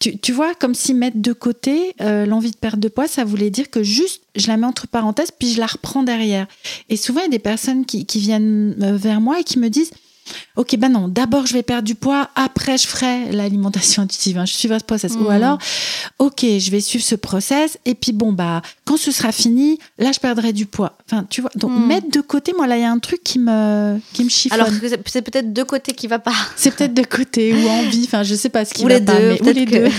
Tu, 0.00 0.16
tu, 0.16 0.32
vois, 0.32 0.54
comme 0.54 0.74
si 0.74 0.94
mettre 0.94 1.18
de 1.20 1.32
côté 1.32 1.94
euh, 2.00 2.24
l'envie 2.24 2.52
de 2.52 2.56
perdre 2.56 2.78
de 2.78 2.88
poids, 2.88 3.08
ça 3.08 3.24
voulait 3.24 3.50
dire 3.50 3.68
que 3.68 3.82
juste 3.82 4.22
je 4.36 4.46
la 4.46 4.56
mets 4.56 4.66
entre 4.66 4.86
parenthèses, 4.86 5.32
puis 5.36 5.52
je 5.52 5.58
la 5.58 5.66
reprends 5.66 6.04
derrière. 6.04 6.46
Et 6.88 6.96
souvent, 6.96 7.20
il 7.20 7.24
y 7.24 7.26
a 7.26 7.30
des 7.30 7.40
personnes 7.40 7.84
qui, 7.84 8.06
qui 8.06 8.20
viennent 8.20 8.74
vers 8.78 9.20
moi 9.20 9.40
et 9.40 9.44
qui 9.44 9.58
me 9.58 9.68
disent 9.68 9.90
Ok, 10.56 10.76
ben 10.76 10.88
non, 10.88 11.08
d'abord 11.08 11.46
je 11.46 11.54
vais 11.54 11.62
perdre 11.62 11.84
du 11.84 11.94
poids, 11.94 12.30
après 12.34 12.78
je 12.78 12.86
ferai 12.86 13.32
l'alimentation 13.32 14.02
intuitive. 14.02 14.38
Hein, 14.38 14.44
je 14.44 14.54
suis 14.54 14.68
ce 14.68 14.84
process. 14.84 15.12
Ou 15.14 15.24
hmm. 15.24 15.30
alors, 15.30 15.58
ok, 16.18 16.40
je 16.40 16.70
vais 16.70 16.80
suivre 16.80 17.04
ce 17.04 17.14
process, 17.14 17.78
et 17.84 17.94
puis 17.94 18.12
bon, 18.12 18.32
bah, 18.32 18.62
quand 18.84 18.96
ce 18.96 19.10
sera 19.10 19.32
fini, 19.32 19.78
là 19.98 20.12
je 20.12 20.20
perdrai 20.20 20.52
du 20.52 20.66
poids. 20.66 20.96
Enfin, 21.06 21.24
tu 21.28 21.40
vois, 21.40 21.50
donc 21.54 21.70
hmm. 21.70 21.86
mettre 21.86 22.10
de 22.10 22.20
côté, 22.20 22.52
moi 22.56 22.66
là, 22.66 22.76
il 22.76 22.82
y 22.82 22.84
a 22.84 22.90
un 22.90 22.98
truc 22.98 23.22
qui 23.22 23.38
me, 23.38 23.98
qui 24.12 24.24
me 24.24 24.28
chiffonne. 24.28 24.60
Alors, 24.60 24.72
c'est 25.06 25.22
peut-être 25.22 25.52
de 25.52 25.62
côté 25.62 25.92
qui 25.92 26.06
va 26.06 26.18
pas. 26.18 26.34
C'est 26.56 26.74
peut-être 26.74 26.94
de 26.94 27.04
côté 27.04 27.54
ou 27.54 27.68
envie, 27.68 28.04
enfin, 28.04 28.22
je 28.22 28.34
sais 28.34 28.48
pas 28.48 28.64
ce 28.64 28.74
qui 28.74 28.84
ou 28.84 28.88
va 28.88 28.98
les 28.98 29.04
pas. 29.04 29.18
Deux, 29.18 29.36
ou 29.40 29.52
les 29.52 29.66
deux. 29.66 29.88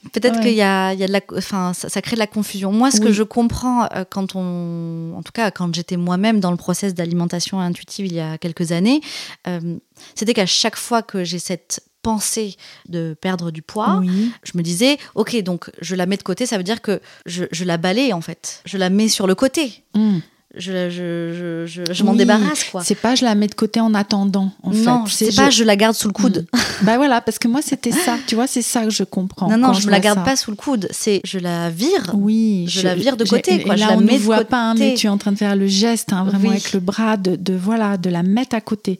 Peut-être 0.11 0.41
qu'il 0.41 0.53
y 0.53 0.61
a, 0.61 0.93
il 0.93 0.99
y 0.99 1.03
a 1.03 1.07
de 1.07 1.11
la, 1.11 1.21
enfin, 1.37 1.71
ça, 1.73 2.01
crée 2.01 2.15
de 2.15 2.19
la 2.19 2.27
confusion. 2.27 2.71
Moi, 2.71 2.91
ce 2.91 2.99
que 2.99 3.11
je 3.11 3.23
comprends 3.23 3.85
euh, 3.95 4.03
quand 4.09 4.35
on, 4.35 5.13
en 5.15 5.23
tout 5.23 5.31
cas, 5.31 5.51
quand 5.51 5.73
j'étais 5.73 5.97
moi-même 5.97 6.39
dans 6.39 6.51
le 6.51 6.57
process 6.57 6.93
d'alimentation 6.93 7.59
intuitive 7.59 8.07
il 8.07 8.13
y 8.13 8.19
a 8.19 8.37
quelques 8.37 8.71
années, 8.71 9.01
euh, 9.47 9.77
c'était 10.15 10.33
qu'à 10.33 10.45
chaque 10.45 10.75
fois 10.75 11.01
que 11.01 11.23
j'ai 11.23 11.39
cette 11.39 11.83
pensée 12.01 12.55
de 12.89 13.15
perdre 13.19 13.51
du 13.51 13.61
poids, 13.61 14.01
je 14.43 14.51
me 14.55 14.63
disais, 14.63 14.97
ok, 15.15 15.39
donc 15.43 15.69
je 15.81 15.95
la 15.95 16.07
mets 16.07 16.17
de 16.17 16.23
côté, 16.23 16.45
ça 16.45 16.57
veut 16.57 16.63
dire 16.63 16.81
que 16.81 16.99
je, 17.25 17.45
la 17.63 17.77
balaye 17.77 18.11
en 18.11 18.21
fait, 18.21 18.61
je 18.65 18.77
la 18.77 18.89
mets 18.89 19.07
sur 19.07 19.27
le 19.27 19.35
côté. 19.35 19.83
Mmh. 19.93 20.19
Je, 20.55 20.89
je, 20.89 21.65
je, 21.65 21.93
je 21.93 22.03
m'en 22.03 22.13
débarrasse 22.13 22.65
quoi. 22.65 22.83
C'est 22.83 22.95
pas 22.95 23.15
je 23.15 23.23
la 23.23 23.35
mets 23.35 23.47
de 23.47 23.55
côté 23.55 23.79
en 23.79 23.93
attendant 23.93 24.51
en 24.63 24.71
non, 24.71 25.05
fait. 25.05 25.25
c'est 25.25 25.35
pas 25.35 25.49
je 25.49 25.63
la 25.63 25.75
garde 25.75 25.95
sous 25.95 26.07
le 26.07 26.13
coude. 26.13 26.45
Mm. 26.53 26.57
bah 26.85 26.97
voilà, 26.97 27.21
parce 27.21 27.39
que 27.39 27.47
moi 27.47 27.61
c'était 27.61 27.91
ça, 27.91 28.17
tu 28.27 28.35
vois, 28.35 28.47
c'est 28.47 28.61
ça 28.61 28.83
que 28.83 28.89
je 28.89 29.03
comprends. 29.03 29.49
Non 29.49 29.57
non, 29.57 29.73
je, 29.73 29.85
me 29.85 29.91
la 29.91 29.99
garde 29.99 30.23
pas 30.25 30.35
sous 30.35 30.51
le 30.51 30.57
coude, 30.57 30.87
c'est 30.91 31.21
je 31.23 31.39
la 31.39 31.69
vire. 31.69 32.11
Oui, 32.13 32.65
je, 32.67 32.81
la 32.81 32.95
vire 32.95 33.17
de 33.17 33.23
côté 33.23 33.61
quoi. 33.63 33.75
là, 33.75 33.85
je 33.85 33.89
la 33.91 33.97
on 33.97 34.01
mets 34.01 34.13
ne 34.13 34.17
voit 34.19 34.43
pas, 34.43 34.71
hein, 34.71 34.75
mais 34.77 34.95
tu 34.95 35.07
es 35.07 35.09
en 35.09 35.17
train 35.17 35.31
de 35.31 35.37
faire 35.37 35.55
le 35.55 35.67
geste 35.67 36.11
hein, 36.11 36.25
vraiment 36.25 36.49
avec 36.49 36.73
le 36.73 36.79
bras 36.79 37.17
de, 37.17 37.35
de, 37.35 37.53
voilà 37.53 37.97
de 37.97 38.09
la 38.09 38.23
mettre 38.23 38.55
à 38.55 38.61
côté. 38.61 38.99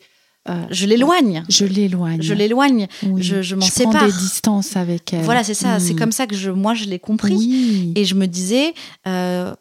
Euh, 0.49 0.65
je 0.71 0.87
l'éloigne. 0.87 1.43
Je 1.49 1.65
l'éloigne. 1.65 2.21
Je 2.21 2.33
l'éloigne. 2.33 2.87
Je, 3.17 3.41
je 3.41 3.55
m'en 3.55 3.61
sépare. 3.61 3.93
prends 3.93 4.05
des 4.07 4.11
distances 4.11 4.75
avec 4.75 5.13
elle. 5.13 5.23
Voilà, 5.23 5.43
c'est 5.43 5.53
ça. 5.53 5.79
C'est 5.79 5.95
comme 5.95 6.11
ça 6.11 6.25
que 6.27 6.35
je, 6.35 6.49
moi, 6.49 6.73
je 6.73 6.85
l'ai 6.85 6.99
compris. 6.99 7.91
Et 7.95 8.05
je 8.05 8.15
me 8.15 8.25
disais, 8.25 8.73
euh, 9.07 9.53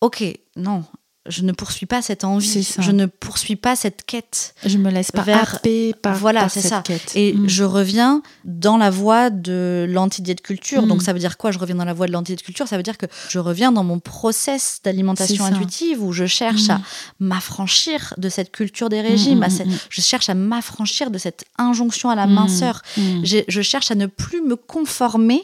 ok, 0.00 0.24
non, 0.56 0.84
je 1.28 1.42
ne 1.42 1.52
poursuis 1.52 1.86
pas 1.86 2.02
cette 2.02 2.24
envie, 2.24 2.68
je 2.78 2.90
ne 2.90 3.06
poursuis 3.06 3.56
pas 3.56 3.76
cette 3.76 4.04
quête. 4.04 4.54
Je 4.64 4.78
me 4.78 4.90
laisse 4.90 5.10
pas 5.10 5.22
vers... 5.22 5.54
happer 5.56 5.94
par, 5.94 6.16
voilà, 6.16 6.48
c'est 6.48 6.60
ça. 6.60 6.82
quête. 6.82 7.12
Et 7.14 7.34
mm. 7.34 7.48
je 7.48 7.64
reviens 7.64 8.22
dans 8.44 8.76
la 8.76 8.90
voie 8.90 9.30
de 9.30 9.86
l'anti-diète 9.88 10.40
culture. 10.40 10.86
Donc 10.86 10.98
mm. 10.98 11.04
ça 11.04 11.12
veut 11.12 11.18
dire 11.18 11.36
quoi 11.36 11.50
Je 11.50 11.58
reviens 11.58 11.74
dans 11.74 11.84
la 11.84 11.94
voie 11.94 12.06
de 12.06 12.12
l'anti-diète 12.12 12.42
culture? 12.42 12.66
Ça 12.68 12.76
veut 12.76 12.82
dire 12.82 12.98
que 12.98 13.06
je 13.28 13.38
reviens 13.38 13.72
dans 13.72 13.84
mon 13.84 13.98
process 13.98 14.80
d'alimentation 14.84 15.44
intuitive 15.44 16.02
où 16.02 16.12
je 16.12 16.26
cherche 16.26 16.70
à 16.70 16.78
mm. 16.78 16.82
m'affranchir 17.20 18.14
de 18.16 18.28
cette 18.28 18.50
culture 18.50 18.88
des 18.88 19.00
régimes. 19.00 19.46
je 19.90 20.00
cherche 20.00 20.28
à 20.28 20.34
m'affranchir 20.34 21.10
de 21.10 21.18
cette 21.18 21.44
injonction 21.58 22.10
à 22.10 22.14
la 22.14 22.26
minceur. 22.26 22.82
Je 22.96 23.62
cherche 23.62 23.90
à 23.90 23.94
ne 23.94 24.06
plus 24.06 24.40
me 24.42 24.56
conformer 24.56 25.42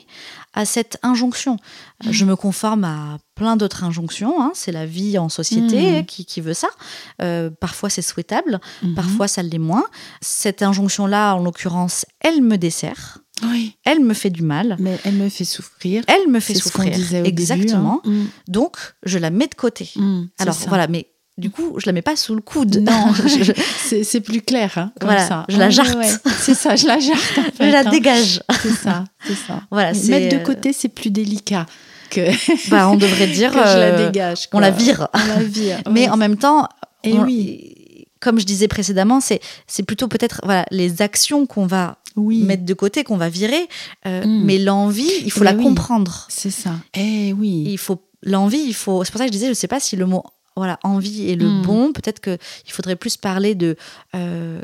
à 0.55 0.65
cette 0.65 0.99
injonction. 1.03 1.57
Mmh. 2.05 2.11
Je 2.11 2.25
me 2.25 2.37
conforme 2.37 2.85
à 2.85 3.19
plein 3.35 3.57
d'autres 3.57 3.85
injonctions. 3.85 4.41
Hein. 4.41 4.53
C'est 4.55 4.73
la 4.73 4.87
vie 4.87 5.19
en 5.19 5.29
société 5.29 6.03
mmh. 6.03 6.07
qui, 6.07 6.41
veut 6.41 6.55
ça. 6.55 6.69
Euh, 7.21 7.51
parfois, 7.51 7.91
c'est 7.91 8.03
souhaitable. 8.03 8.61
Mmh. 8.83 8.95
Parfois, 8.95 9.29
ça 9.29 9.43
l'est 9.43 9.59
moins. 9.59 9.85
Cette 10.23 10.63
injonction-là, 10.63 11.35
en 11.35 11.43
l'occurrence, 11.43 12.07
elle 12.21 12.41
me 12.41 12.57
dessert. 12.57 13.19
Oui. 13.43 13.77
Elle 13.85 14.01
me 14.01 14.15
fait 14.15 14.31
du 14.31 14.43
mal. 14.43 14.77
Mais 14.79 14.99
elle 15.05 15.15
me 15.15 15.29
fait 15.29 15.45
souffrir. 15.45 16.05
Elle 16.07 16.31
me 16.31 16.39
fait 16.39 16.55
souffrir. 16.55 16.95
Exactement. 17.25 18.01
Début, 18.05 18.17
hein. 18.17 18.27
Donc, 18.47 18.77
je 19.05 19.19
la 19.19 19.31
mets 19.31 19.49
de 19.49 19.55
côté. 19.55 19.93
Alors, 20.39 20.57
voilà, 20.69 20.87
mais 20.87 21.14
du 21.37 21.51
coup, 21.51 21.75
je 21.79 21.87
la 21.87 21.93
mets 21.93 22.03
pas 22.03 22.15
sous 22.15 22.35
le 22.35 22.41
coude. 22.41 22.77
Non, 22.77 23.13
c'est 24.03 24.21
plus 24.21 24.41
clair, 24.41 24.73
hein, 24.77 24.93
comme 25.01 25.11
voilà, 25.11 25.27
ça. 25.27 25.45
Je 25.49 25.59
la 25.59 25.71
jarte. 25.71 25.99
C'est 26.39 26.55
ça, 26.55 26.77
je 26.77 26.87
la 26.87 27.01
jarte. 27.01 27.41
je 27.61 27.65
la 27.65 27.81
hein. 27.81 27.91
dégage. 27.91 28.41
C'est 28.63 28.71
ça, 28.71 29.05
c'est 29.27 29.35
ça. 29.35 29.63
Voilà, 29.71 29.93
mettre 29.93 30.39
de 30.39 30.45
côté, 30.45 30.73
c'est 30.73 30.89
plus 30.89 31.11
délicat 31.11 31.67
que. 32.11 32.21
Bah, 32.71 32.89
on 32.89 32.97
devrait 32.97 33.27
dire. 33.27 33.51
que 33.51 33.59
je 33.59 33.63
la 33.63 33.87
euh, 33.87 34.07
dégage. 34.07 34.49
On 34.53 34.61
la 34.61 34.71
vire. 34.71 35.09
On 35.13 35.27
la 35.27 35.43
vire. 35.43 35.79
Mais 35.91 36.09
en 36.09 36.17
même 36.17 36.37
temps. 36.37 36.69
Et 37.03 37.19
oui. 37.19 38.07
Comme 38.21 38.41
je 38.41 38.47
disais 38.47 38.69
précédemment, 38.69 39.21
c'est 39.21 39.83
plutôt 39.83 40.09
peut-être 40.09 40.41
voilà 40.45 40.65
les 40.71 41.03
actions 41.03 41.45
qu'on 41.45 41.67
va 41.67 41.99
oui. 42.17 42.43
mettre 42.43 42.65
de 42.65 42.73
côté, 42.73 43.05
qu'on 43.05 43.19
va 43.19 43.29
virer. 43.29 43.69
Euh, 44.07 44.25
mm. 44.25 44.45
Mais 44.45 44.59
l'envie, 44.59 45.11
il 45.25 45.31
faut 45.31 45.45
la 45.45 45.53
comprendre. 45.53 46.27
C'est 46.31 46.51
ça. 46.51 46.77
Eh 46.95 47.35
oui. 47.35 47.65
Il 47.67 47.77
faut 47.77 48.01
l'envie, 48.23 48.63
il 48.67 48.75
faut. 48.75 49.05
C'est 49.05 49.11
pour 49.11 49.19
ça 49.19 49.25
que 49.27 49.33
je 49.33 49.37
disais, 49.37 49.49
je 49.49 49.53
sais 49.53 49.69
pas 49.69 49.81
si 49.81 49.97
le 49.97 50.07
mot 50.07 50.25
voilà, 50.57 50.79
envie 50.85 51.31
est 51.31 51.37
le 51.37 51.49
Hmm. 51.49 51.63
bon. 51.63 51.93
Peut-être 51.93 52.21
qu'il 52.21 52.73
faudrait 52.73 52.97
plus 52.97 53.17
parler 53.17 53.55
de 53.55 53.77
euh, 54.15 54.61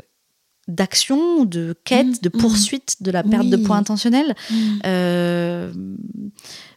d'action, 0.67 1.43
de 1.43 1.75
quête, 1.83 2.07
Hmm. 2.07 2.21
de 2.23 2.29
poursuite 2.29 2.97
de 3.01 3.11
la 3.11 3.23
perte 3.23 3.43
Oui. 3.45 3.49
de 3.49 3.57
poids 3.57 3.75
intentionnel. 3.75 4.35
Euh, 4.85 5.71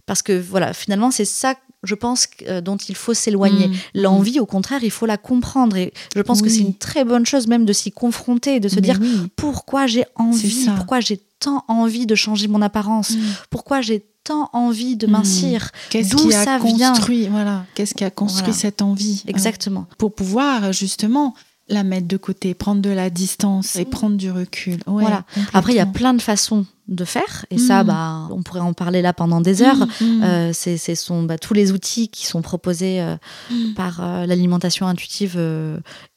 parce 0.07 0.23
que 0.23 0.33
voilà, 0.39 0.73
finalement, 0.73 1.11
c'est 1.11 1.25
ça, 1.25 1.55
je 1.83 1.95
pense, 1.95 2.27
euh, 2.49 2.61
dont 2.61 2.77
il 2.77 2.95
faut 2.97 3.15
s'éloigner. 3.15 3.71
L'envie, 3.95 4.41
au 4.41 4.47
contraire, 4.47 4.83
il 4.83 4.91
faut 4.91 5.07
la 5.07 5.17
comprendre. 5.19 5.77
Et 5.77 5.93
je 6.17 6.23
pense 6.23 6.43
que 6.43 6.49
c'est 6.49 6.61
une 6.61 6.75
très 6.77 7.05
bonne 7.05 7.27
chose 7.27 7.47
même 7.47 7.65
de 7.65 7.73
s'y 7.73 7.93
confronter, 7.93 8.59
de 8.61 8.69
se 8.69 8.77
Mais 8.77 8.81
dire 8.83 8.99
oui. 9.01 9.17
pourquoi 9.37 9.87
j'ai 9.87 10.05
envie, 10.17 10.67
pourquoi 10.77 11.01
j'ai 11.01 11.21
tant 11.45 11.65
envie 11.69 12.07
de 12.07 12.15
changer 12.15 12.49
mon 12.49 12.63
apparence, 12.63 13.11
Mm. 13.11 13.21
pourquoi 13.51 13.81
j'ai 13.81 14.05
tant 14.25 14.49
envie 14.53 14.97
de 14.97 15.07
Mm. 15.07 15.11
mincir, 15.11 15.71
Qu'est-ce 15.91 16.11
d'où 16.11 16.17
qui 16.29 16.35
a 16.35 16.45
ça 16.45 16.59
vient? 16.59 16.93
construit, 16.95 17.29
voilà, 17.29 17.65
qu'est-ce 17.75 17.95
qui 17.95 18.05
a 18.05 18.11
construit 18.11 18.45
Voilà. 18.53 18.59
cette 18.59 18.81
envie 18.83 19.23
euh, 19.27 19.31
Exactement. 19.31 19.87
pour 19.99 20.15
pouvoir 20.15 20.73
justement 20.73 21.35
la 21.69 21.83
mettre 21.83 22.07
de 22.09 22.17
côté, 22.19 22.53
prendre 22.55 22.81
de 22.83 22.91
la 22.91 23.09
distance 23.11 23.77
et 23.77 23.85
prendre 23.87 24.17
du 24.17 24.31
recul. 24.31 24.75
Ouais, 24.87 25.03
Voilà. 25.05 25.25
Après, 25.55 25.73
il 25.73 25.77
y 25.77 25.81
a 25.81 25.87
plein 25.87 26.13
de 26.15 26.21
façons 26.21 26.67
de 26.87 27.05
faire, 27.07 27.47
et 27.51 27.57
ça, 27.57 27.83
Mm. 27.83 27.87
bah, 27.87 28.29
on 28.31 28.43
pourrait 28.43 28.61
en 28.61 28.75
parler 28.75 29.01
là 29.01 29.13
pendant 29.15 29.41
des 29.41 29.63
heures. 29.63 29.87
Mm, 30.01 30.05
mm. 30.05 30.23
Euh, 30.23 30.51
c'est 30.53 30.77
ce 30.77 30.95
sont 30.95 31.23
bah, 31.23 31.39
tous 31.39 31.55
les 31.55 31.73
outils 31.73 32.09
qui 32.09 32.27
sont 32.27 32.43
proposés 32.43 33.01
euh, 33.01 33.17
Mm. 33.51 33.73
par 33.75 34.01
euh, 34.03 34.27
l'alimentation 34.27 34.87
intuitive 34.87 35.39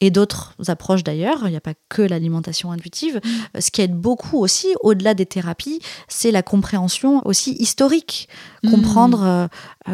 et 0.02 0.12
d'autres 0.12 0.54
approches 0.68 1.04
d'ailleurs. 1.04 1.40
Il 1.46 1.52
n'y 1.52 1.56
a 1.58 1.62
pas 1.62 1.74
que 1.90 2.02
l'alimentation 2.02 2.72
intuitive. 2.72 3.22
Ce 3.58 3.72
qui 3.72 3.82
aide 3.82 3.96
beaucoup 3.96 4.40
aussi, 4.40 4.68
au-delà 4.82 5.14
des 5.14 5.26
thérapies, 5.26 5.80
c'est 6.10 6.32
la 6.32 6.44
compréhension 6.44 7.22
aussi 7.26 7.54
historique. 7.54 8.28
Comprendre 8.70 9.48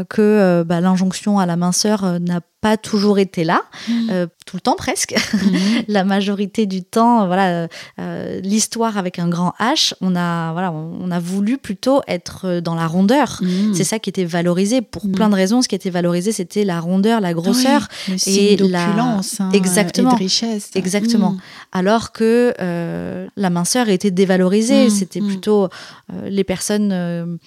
que 0.09 0.63
bah, 0.63 0.81
l'injonction 0.81 1.37
à 1.37 1.45
la 1.45 1.55
minceur 1.55 2.19
n'a 2.19 2.41
pas 2.61 2.77
toujours 2.77 3.19
été 3.19 3.43
là, 3.43 3.61
euh, 4.09 4.25
tout 4.45 4.55
le 4.55 4.61
temps 4.61 4.77
presque. 4.77 5.13
La 5.89 6.05
majorité 6.05 6.65
du 6.65 6.81
temps, 6.81 7.27
voilà, 7.27 7.67
euh, 7.99 8.39
l'histoire 8.41 8.97
avec 8.97 9.19
un 9.19 9.27
grand 9.27 9.53
H, 9.59 9.93
on 9.99 10.15
a, 10.15 10.53
voilà, 10.53 10.62
on 10.71 10.93
on 11.01 11.11
a 11.11 11.19
voulu 11.19 11.57
plutôt 11.57 12.01
être 12.07 12.45
euh, 12.45 12.61
dans 12.61 12.75
la 12.75 12.87
rondeur. 12.87 13.39
Mm. 13.41 13.73
C'est 13.73 13.83
ça 13.83 13.99
qui 13.99 14.09
était 14.09 14.25
valorisé 14.25 14.81
pour 14.81 15.05
Mm. 15.07 15.11
plein 15.11 15.29
de 15.29 15.35
raisons. 15.35 15.61
Ce 15.61 15.67
qui 15.67 15.75
était 15.75 15.89
valorisé, 15.89 16.31
c'était 16.31 16.63
la 16.63 16.79
rondeur, 16.79 17.19
la 17.21 17.33
grosseur. 17.33 17.87
Oui, 18.07 18.15
et 18.27 18.57
la- 18.57 18.89
hein, 18.89 19.21
Exactement. 19.53 20.11
et 20.11 20.13
de 20.13 20.17
richesse. 20.19 20.69
Exactement. 20.75 21.31
Mm. 21.31 21.39
Alors 21.73 22.11
que 22.11 22.53
euh, 22.59 23.27
la 23.35 23.49
minceur 23.49 23.89
était 23.89 24.11
dévalorisée. 24.11 24.89
C'était 24.89 25.19
plutôt 25.21 25.63
euh, 25.65 26.29
les 26.29 26.43
personnes 26.43 26.91
euh, 26.91 27.37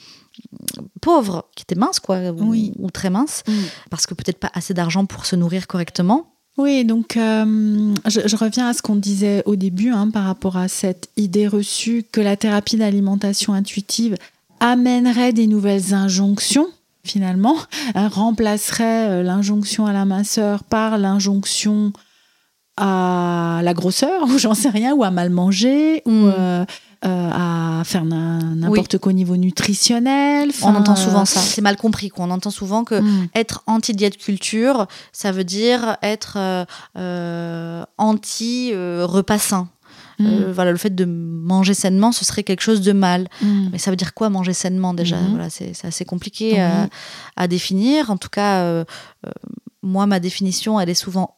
pauvres 1.01 1.47
qui 1.57 1.63
étaient 1.63 1.75
minces, 1.81 2.01
quoi, 2.01 2.19
ou, 2.31 2.51
Oui. 2.51 2.73
ou 2.79 2.91
très 2.91 3.11
minces, 3.11 3.43
parce 3.91 4.07
que 4.07 4.15
peut-être 4.15 4.39
pas 4.39 4.51
assez 4.55 4.75
d'argent 4.75 5.07
pour 5.07 5.25
se 5.27 5.37
nourrir 5.37 5.67
correctement. 5.67 6.33
Oui, 6.59 6.85
donc 6.87 7.17
euh, 7.19 7.95
je, 8.07 8.21
je 8.27 8.37
reviens 8.37 8.69
à 8.69 8.73
ce 8.73 8.81
qu'on 8.81 8.97
disait 8.97 9.43
au 9.45 9.57
début 9.57 9.91
hein, 9.91 10.11
par 10.11 10.25
rapport 10.25 10.57
à 10.57 10.69
cette 10.69 11.11
idée 11.19 11.47
reçue 11.47 12.05
que 12.11 12.21
la 12.23 12.37
thérapie 12.37 12.77
d'alimentation 12.77 13.53
intuitive 13.53 14.17
amènerait 14.61 15.35
des 15.35 15.47
nouvelles 15.47 15.93
injonctions 15.93 16.67
finalement, 17.05 17.57
hein, 17.95 18.09
remplacerait 18.09 19.09
euh, 19.11 19.23
l'injonction 19.23 19.87
à 19.87 19.93
la 19.93 20.05
minceur 20.05 20.65
par 20.65 20.99
l'injonction 20.99 21.93
à 22.79 23.61
la 23.63 23.75
grosseur, 23.75 24.23
ou 24.29 24.39
j'en 24.39 24.55
sais 24.55 24.71
rien, 24.71 24.95
ou 24.95 25.05
à 25.05 25.11
mal 25.11 25.31
manger, 25.31 26.03
ou 26.07 26.11
Mm. 26.11 26.33
euh, 26.39 26.65
à 27.07 27.83
faire 27.85 28.05
n'importe 28.05 28.99
quoi 28.99 29.11
au 29.11 29.15
niveau 29.15 29.37
nutritionnel. 29.37 30.51
On 30.63 30.75
entend 30.75 30.97
souvent 30.97 31.23
euh, 31.23 31.27
ça. 31.27 31.41
C'est 31.41 31.61
mal 31.61 31.77
compris. 31.77 32.09
Quoi. 32.09 32.25
On 32.27 32.31
entend 32.31 32.51
souvent 32.51 32.85
que 32.85 33.01
mm. 33.01 33.29
être 33.35 33.63
anti-diète 33.67 34.19
culture, 34.19 34.87
ça 35.13 35.33
veut 35.33 35.45
dire 35.45 35.97
être 36.03 36.37
euh, 36.37 36.65
euh, 36.99 37.85
anti-repas 37.99 39.39
sain. 39.39 39.69
Mm. 40.19 40.27
Euh, 40.27 40.53
voilà, 40.53 40.73
le 40.73 40.77
fait 40.77 40.95
de 40.95 41.05
manger 41.05 41.75
sainement, 41.75 42.13
ce 42.13 42.25
serait 42.25 42.43
quelque 42.43 42.63
chose 42.63 42.81
de 42.81 42.93
mal. 42.93 43.29
Mm. 43.43 43.69
Mais 43.73 43.79
ça 43.79 43.91
veut 43.91 43.97
dire 43.97 44.15
quoi 44.15 44.31
manger 44.31 44.53
sainement 44.53 44.95
déjà? 44.95 45.19
Voilà, 45.31 45.51
C'est 45.51 45.85
assez 45.85 46.05
compliqué 46.05 46.61
à, 46.61 46.89
à 47.37 47.49
définir. 47.49 48.11
En 48.11 48.17
tout 48.17 48.29
cas, 48.31 48.63
euh, 48.63 48.85
euh, 49.27 49.31
moi, 49.83 50.07
ma 50.07 50.21
définition, 50.21 50.81
elle 50.81 50.89
est 50.89 50.95
souvent 50.95 51.37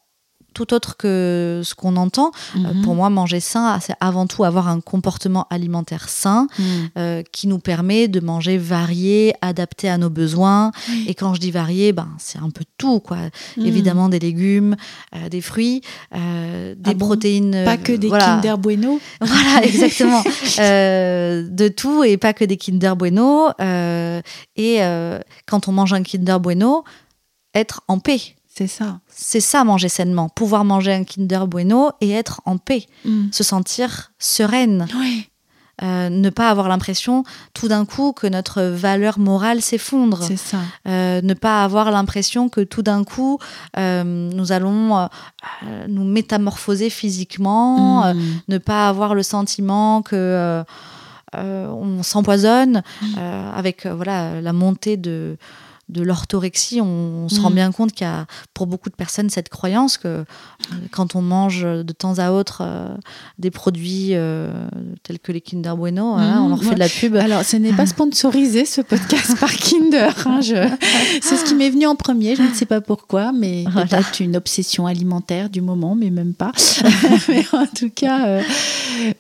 tout 0.55 0.73
autre 0.75 0.97
que 0.97 1.61
ce 1.65 1.75
qu'on 1.75 1.97
entend. 1.97 2.33
Euh, 2.57 2.73
Mhm. 2.75 2.83
pour 2.83 2.95
moi, 2.95 3.11
manger 3.11 3.39
sain, 3.41 3.79
c'est 3.81 3.95
avant 4.01 4.27
tout 4.27 4.45
avoir 4.45 4.67
un 4.69 4.81
comportement 4.81 5.47
alimentaire 5.51 6.09
sain 6.09 6.49
Mm. 6.59 6.63
euh, 6.99 7.23
qui 7.33 7.47
nous 7.47 7.59
permet 7.61 8.09
de 8.09 8.19
manger 8.21 8.59
varié, 8.59 9.35
adapté 9.41 9.89
à 9.89 9.99
nos 9.99 10.11
besoins. 10.11 10.73
Oui. 10.89 11.05
Et 11.07 11.15
quand 11.15 11.35
je 11.35 11.41
dis 11.41 11.51
varié, 11.53 11.93
ben, 11.93 12.09
c'est 12.19 12.39
un 12.39 12.51
peu 12.51 12.65
tout. 12.77 12.99
Quoi. 13.01 13.19
Mm. 13.57 13.67
Évidemment, 13.67 14.09
des 14.09 14.19
légumes, 14.19 14.75
euh, 15.15 15.29
des 15.29 15.41
fruits, 15.41 15.83
euh, 16.17 16.75
des 16.77 16.91
Ah 16.91 16.95
bon 16.95 17.07
protéines. 17.07 17.63
Pas 17.65 17.77
que 17.77 17.93
des 17.93 18.09
voilà. 18.09 18.25
Kinder 18.41 18.55
Bueno. 18.59 18.99
Voilà, 19.21 19.63
exactement. 19.65 20.23
De 20.59 21.69
tout 21.69 22.03
et 22.05 22.17
pas 22.17 22.33
que 22.33 22.45
des 22.45 22.57
Kinder 22.57 22.95
Bueno. 22.97 23.51
et 24.57 24.81
quand 25.47 25.69
on 25.69 25.73
mange 25.73 25.93
un 25.93 26.03
Kinder 26.03 26.39
Bueno, 26.41 26.85
être 27.55 27.83
en 27.89 27.99
paix. 27.99 28.21
C'est 28.59 28.67
ça. 28.67 28.99
C'est 29.09 29.41
ça, 29.41 29.63
manger 29.65 29.89
sainement. 29.89 30.29
Pouvoir 30.29 30.65
manger 30.65 30.93
un 30.93 31.05
Kinder 31.05 31.47
Bueno 31.47 31.93
et 32.01 32.11
être 32.11 32.41
en 32.45 32.59
paix. 32.59 32.87
Mm. 33.05 33.27
Se 33.33 33.45
sentir 33.45 34.11
sereine. 34.19 34.87
Oui, 34.99 35.29
Euh, 35.81 36.09
ne 36.11 36.29
pas 36.29 36.51
avoir 36.51 36.69
l'impression 36.69 37.23
tout 37.55 37.69
d'un 37.69 37.85
coup 37.85 38.13
que 38.13 38.27
notre 38.27 38.63
valeur 38.63 39.21
morale 39.21 39.63
s'effondre. 39.63 40.21
c'est 40.25 40.37
ça. 40.37 40.59
Euh, 40.89 41.21
ne 41.23 41.35
pas 41.35 41.63
avoir 41.63 41.93
l'impression 41.93 42.49
que 42.49 42.63
tout 42.63 42.83
d'un 42.83 43.05
coup, 43.05 43.39
euh, 43.77 44.03
nous 44.03 44.51
allons 44.51 45.09
nous 45.87 46.03
métamorphoser 46.03 46.91
physiquement. 46.91 48.13
Mm. 48.13 48.19
ne 48.49 48.59
pas 48.59 48.89
avoir 48.89 49.15
le 49.15 49.23
sentiment 49.23 50.03
que 50.03 50.65
on 51.35 52.03
s'empoisonne 52.03 52.83
Mm. 53.03 53.19
avec 53.57 53.87
voilà 53.87 54.41
la 54.41 54.53
montée 54.53 54.97
de 54.97 55.37
de 55.89 56.03
l'orthorexie, 56.03 56.81
on, 56.81 57.29
se 57.29 57.41
rend 57.41 57.51
mm. 57.51 57.55
bien 57.55 57.73
compte 57.73 57.93
qu'il 57.93 58.07
y 58.07 58.11
a 58.11 58.27
pour 58.55 58.67
beaucoup 58.67 58.91
de 58.91 58.95
personnes 58.95 59.31
cette 59.31 59.49
croyance 59.49 59.97
que 59.97 60.09
euh, 60.09 60.25
quand 60.91 61.15
on 61.15 61.23
mange 61.23 61.63
de 61.63 61.93
temps 61.93 62.19
à 62.19 62.31
autre 62.31 62.63
euh, 62.63 62.95
des 63.39 63.51
produits 63.51 64.11
euh, 64.13 64.51
tels 65.03 65.19
que 65.19 65.33
les 65.33 65.41
Kinder 65.41 65.75
Bueno, 65.77 66.17
mm. 66.17 66.45
on 66.45 66.49
leur 66.49 66.63
fait 66.63 66.75
de 66.75 66.79
la 66.79 66.89
pub. 66.89 67.17
Alors, 67.17 67.45
ce 67.45 67.57
n'est 67.57 67.73
pas 67.73 67.87
sponsorisé 67.87 68.65
ce 68.65 68.81
podcast 68.81 69.39
par 69.39 69.53
Kinder. 69.53 70.15
Hein, 70.27 70.41
c'est 71.23 71.37
ce 71.37 71.45
qui 71.45 71.55
m'est 71.55 71.71
venu 71.71 71.87
en 71.87 71.97
premier, 71.97 72.37
je 72.37 72.43
ne 72.43 72.53
sais 72.53 72.67
pas 72.67 72.81
pourquoi, 72.81 73.33
mais 73.33 73.65
peut-être 73.73 74.21
une 74.21 74.37
obsession 74.37 74.87
alimentaire 74.87 75.49
du 75.49 75.61
moment, 75.61 75.95
mais 75.95 76.11
même 76.11 76.35
pas. 76.35 76.53
mais 77.29 77.45
en 77.53 77.67
tout 77.67 77.91
cas, 77.91 78.41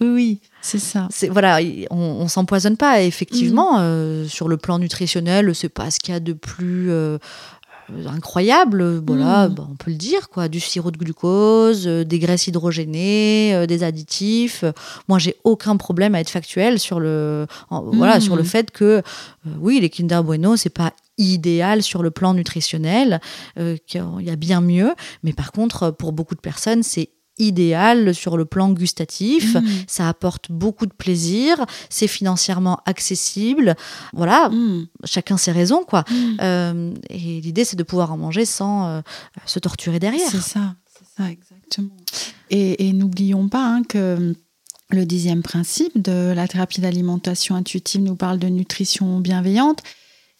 oui. 0.01 0.41
C'est 0.61 0.79
ça. 0.79 1.09
C'est 1.11 1.29
voilà, 1.29 1.61
on, 1.90 1.97
on 1.97 2.29
s'empoisonne 2.29 2.77
pas. 2.77 3.03
Effectivement, 3.03 3.79
mm. 3.79 3.83
euh, 3.83 4.29
sur 4.29 4.49
le 4.49 4.57
plan 4.57 4.79
nutritionnel, 4.79 5.55
c'est 5.55 5.68
pas 5.68 5.90
ce 5.90 5.99
qu'il 6.01 6.12
y 6.12 6.16
a 6.16 6.21
de 6.21 6.33
plus 6.33 6.90
euh, 6.90 7.18
incroyable. 8.07 9.03
Voilà, 9.07 9.49
mm. 9.49 9.55
bah, 9.55 9.68
on 9.71 9.77
peut 9.77 9.90
le 9.90 9.97
dire 9.97 10.29
quoi. 10.29 10.49
Du 10.49 10.61
sirop 10.61 10.90
de 10.90 10.99
glucose, 10.99 11.87
euh, 11.87 12.05
des 12.05 12.18
graisses 12.18 12.49
hydrogénées, 12.49 13.66
des 13.66 13.83
additifs. 13.85 14.64
Moi, 15.09 15.18
j'ai 15.18 15.37
aucun 15.44 15.77
problème 15.77 16.14
à 16.14 16.21
être 16.21 16.31
factuel 16.31 16.79
sur 16.79 16.99
le 16.99 17.47
voilà 17.71 18.21
sur 18.21 18.37
le 18.37 18.42
mm. 18.42 18.47
fait 18.47 18.71
que 18.71 19.03
oui, 19.61 19.79
les 19.81 19.90
Kinder 19.90 20.23
Bueno, 20.25 20.57
c'est 20.57 20.71
pas 20.71 20.92
idéal 21.18 21.83
sur 21.83 22.03
le 22.03 22.11
plan 22.11 22.35
nutritionnel, 22.35 23.21
qu'il 23.87 24.05
y 24.21 24.31
a 24.31 24.37
bien 24.37 24.61
mieux, 24.61 24.94
mais 25.25 25.33
par 25.33 25.51
contre, 25.51 25.90
pour 25.90 26.12
beaucoup 26.12 26.37
de 26.37 26.40
personnes, 26.40 26.85
c'est 26.85 27.11
idéal 27.38 28.14
sur 28.14 28.37
le 28.37 28.44
plan 28.44 28.70
gustatif. 28.70 29.55
Mm. 29.55 29.66
Ça 29.87 30.09
apporte 30.09 30.51
beaucoup 30.51 30.87
de 30.87 30.92
plaisir. 30.92 31.64
C'est 31.90 32.07
financièrement 32.07 32.81
accessible. 32.87 33.77
Voilà, 34.12 34.48
mm. 34.48 34.88
chacun 35.05 35.37
ses 35.37 35.53
raisons, 35.53 35.85
quoi. 35.85 36.05
Mm. 36.11 36.37
Euh, 36.40 36.94
et 37.11 37.40
l'idée, 37.40 37.64
c'est 37.64 37.77
de 37.77 37.83
pouvoir 37.83 38.12
en 38.12 38.16
manger 38.16 38.44
sans 38.44 38.87
euh, 38.87 39.01
se 39.46 39.59
torturer 39.59 39.98
derrière. 39.98 40.31
C'est 40.31 40.40
ça, 40.40 40.74
c'est 40.87 41.22
ça, 41.22 41.31
exactement. 41.31 41.96
Et, 42.51 42.92
n'oublions 42.92 43.48
pas 43.48 43.64
hein, 43.64 43.83
que 43.83 44.35
le 44.90 45.05
dixième 45.05 45.42
principe 45.42 46.01
de 46.01 46.33
la 46.35 46.48
thérapie 46.48 46.81
d'alimentation 46.81 47.55
intuitive 47.55 48.03
nous 48.03 48.16
parle 48.16 48.38
de 48.38 48.48
nutrition 48.48 49.20
bienveillante 49.20 49.83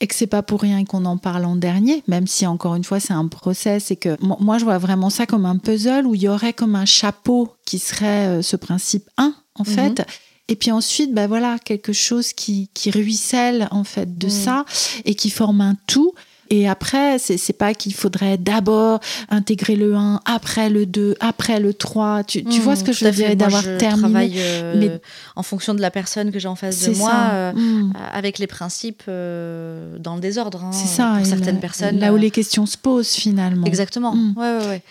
et 0.01 0.07
que 0.07 0.15
c'est 0.15 0.29
pas 0.29 0.43
pour 0.43 0.63
rien 0.63 0.85
qu'on 0.85 1.05
en 1.05 1.17
parle 1.17 1.45
en 1.45 1.57
dernier, 1.57 2.05
même 2.07 2.27
si 2.27 2.47
encore 2.47 2.77
une 2.77 2.85
fois 2.85 3.01
c'est 3.01 3.13
un 3.13 3.27
process 3.27 3.91
et 3.91 3.97
que 3.97 4.17
moi 4.21 4.59
je 4.59 4.65
vois 4.65 4.79
vraiment 4.79 5.11
ça 5.11 5.27
comme 5.27 5.45
un 5.45 5.59
puzzle 5.59 6.07
où 6.07 6.15
il 6.15 6.23
y 6.23 6.29
aurait 6.29 6.53
comme 6.53 6.77
un 6.77 6.85
chapeau 6.85 7.53
qui 7.65 7.79
serait 7.79 8.29
euh, 8.29 8.43
ce 8.43 8.57
principe 8.57 9.09
1 9.17 9.35
en 9.57 9.65
mhm. 9.65 9.67
fait. 9.67 10.07
Et 10.49 10.57
puis 10.57 10.71
ensuite, 10.71 11.13
ben 11.13 11.27
voilà, 11.27 11.59
quelque 11.59 11.93
chose 11.93 12.33
qui, 12.33 12.71
qui 12.73 12.91
ruisselle 12.91 13.69
en 13.71 13.85
fait 13.85 14.17
de 14.17 14.29
ça 14.31 14.65
et 15.05 15.15
qui 15.15 15.29
forme 15.29 15.61
un 15.61 15.77
tout. 15.87 16.15
Et 16.51 16.69
après, 16.69 17.19
c'est 17.19 17.53
pas 17.53 17.75
qu'il 17.75 17.95
faudrait 17.95 18.39
d'abord 18.39 19.01
intégrer 19.29 19.77
le 19.77 19.95
1, 19.95 20.21
après 20.25 20.71
le 20.71 20.87
2, 20.87 21.17
après 21.21 21.61
le 21.61 21.75
3. 21.75 22.25
Tu, 22.25 22.45
tu 22.45 22.61
vois 22.61 22.77
ce 22.77 22.85
que 22.85 22.93
je 22.93 23.05
veux 23.05 23.11
dire 23.11 23.37
d'avoir 23.37 23.63
terminé 23.79 24.09
euh, 24.37 24.75
mais 24.77 25.01
en 25.37 25.43
fonction 25.43 25.75
de 25.75 25.81
la 25.81 25.91
personne 25.91 26.31
que 26.33 26.39
j'ai 26.39 26.49
en 26.49 26.57
face 26.57 26.89
de 26.89 26.97
moi, 26.97 27.13
euh, 27.33 27.53
mm. 27.53 27.93
avec 28.13 28.39
les 28.39 28.47
principes 28.47 29.03
euh, 29.09 29.99
dans 29.99 30.15
le 30.15 30.21
désordre. 30.21 30.65
Hein, 30.65 30.73
c'est 30.73 30.89
ça. 30.89 31.15
Pour 31.17 31.27
certaines 31.27 31.61
personnes. 31.61 31.99
Là 31.99 32.13
où 32.13 32.17
les 32.17 32.31
questions 32.31 32.67
se 32.67 32.77
posent 32.77 33.13
finalement. 33.13 33.67
Exactement. 33.67 34.15
Mm. 34.15 34.35
Ouais, 34.37 34.59
ouais, 34.59 34.67
ouais. 34.69 34.83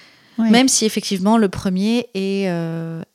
Même 0.52 0.68
si 0.68 0.86
effectivement 0.86 1.40
le 1.40 1.50
premier 1.50 2.10
est 2.14 2.48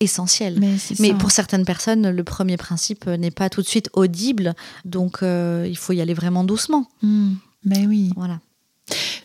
essentiel. 0.01 0.57
Mais, 0.59 0.75
Mais 0.99 1.15
pour 1.15 1.31
certaines 1.31 1.65
personnes, 1.65 2.11
le 2.11 2.25
premier 2.25 2.57
principe 2.57 3.07
n'est 3.07 3.31
pas 3.31 3.49
tout 3.49 3.63
de 3.63 3.67
suite 3.69 3.91
audible, 3.93 4.55
donc 4.85 5.19
il 5.23 5.77
faut 5.77 5.93
y 5.93 6.01
aller 6.01 6.15
vraiment 6.15 6.43
doucement. 6.43 6.89
Mm. 7.03 7.35
Mais 7.65 7.87
oui. 7.87 8.11
Voilà. 8.17 8.41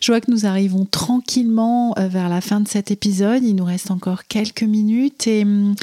Je 0.00 0.12
vois 0.12 0.20
que 0.20 0.30
nous 0.30 0.46
arrivons 0.46 0.84
tranquillement 0.84 1.94
euh, 1.98 2.08
vers 2.08 2.28
la 2.28 2.40
fin 2.40 2.60
de 2.60 2.68
cet 2.68 2.90
épisode. 2.90 3.42
Il 3.42 3.56
nous 3.56 3.64
reste 3.64 3.90
encore 3.90 4.26
quelques 4.26 4.62
minutes 4.62 5.26
et 5.26 5.42
hum, 5.42 5.74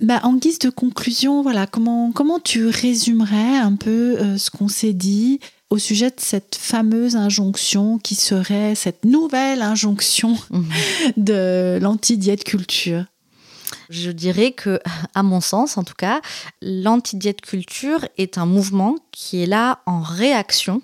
bah, 0.00 0.20
en 0.24 0.34
guise 0.34 0.58
de 0.58 0.70
conclusion, 0.70 1.42
voilà, 1.42 1.66
comment, 1.66 2.12
comment 2.12 2.40
tu 2.40 2.66
résumerais 2.66 3.56
un 3.56 3.76
peu 3.76 4.16
euh, 4.18 4.38
ce 4.38 4.50
qu'on 4.50 4.68
s'est 4.68 4.92
dit 4.92 5.40
au 5.70 5.78
sujet 5.78 6.10
de 6.10 6.18
cette 6.18 6.56
fameuse 6.56 7.16
injonction 7.16 7.98
qui 7.98 8.14
serait 8.14 8.74
cette 8.74 9.04
nouvelle 9.04 9.62
injonction 9.62 10.36
mhm. 10.50 10.66
de 11.16 11.78
l'anti-diète 11.80 12.44
culture? 12.44 13.04
Je 13.90 14.10
dirais 14.10 14.52
que, 14.52 14.80
à 15.14 15.22
mon 15.22 15.40
sens 15.40 15.78
en 15.78 15.84
tout 15.84 15.94
cas, 15.96 16.20
l'anti-diète 16.60 17.40
culture 17.40 18.06
est 18.18 18.38
un 18.38 18.46
mouvement 18.46 18.96
qui 19.12 19.42
est 19.42 19.46
là 19.46 19.80
en 19.86 20.00
réaction 20.00 20.82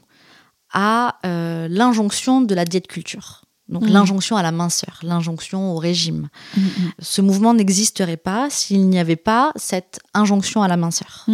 à 0.73 1.19
euh, 1.27 1.69
l'injonction 1.69 2.41
de 2.41 2.55
la 2.55 2.65
diète 2.65 2.87
culture. 2.87 3.43
Donc 3.69 3.85
mmh. 3.85 3.93
l'injonction 3.93 4.37
à 4.37 4.43
la 4.43 4.51
minceur, 4.51 4.99
l'injonction 5.05 5.73
au 5.73 5.79
régime. 5.79 6.29
Mmh, 6.57 6.61
mmh. 6.61 6.71
Ce 6.99 7.21
mouvement 7.21 7.55
n'existerait 7.55 8.17
pas 8.17 8.51
s'il 8.51 8.89
n'y 8.89 8.99
avait 8.99 9.15
pas 9.15 9.53
cette 9.55 10.01
injonction 10.13 10.63
à 10.65 10.69
la 10.69 10.77
minceur. 10.77 11.25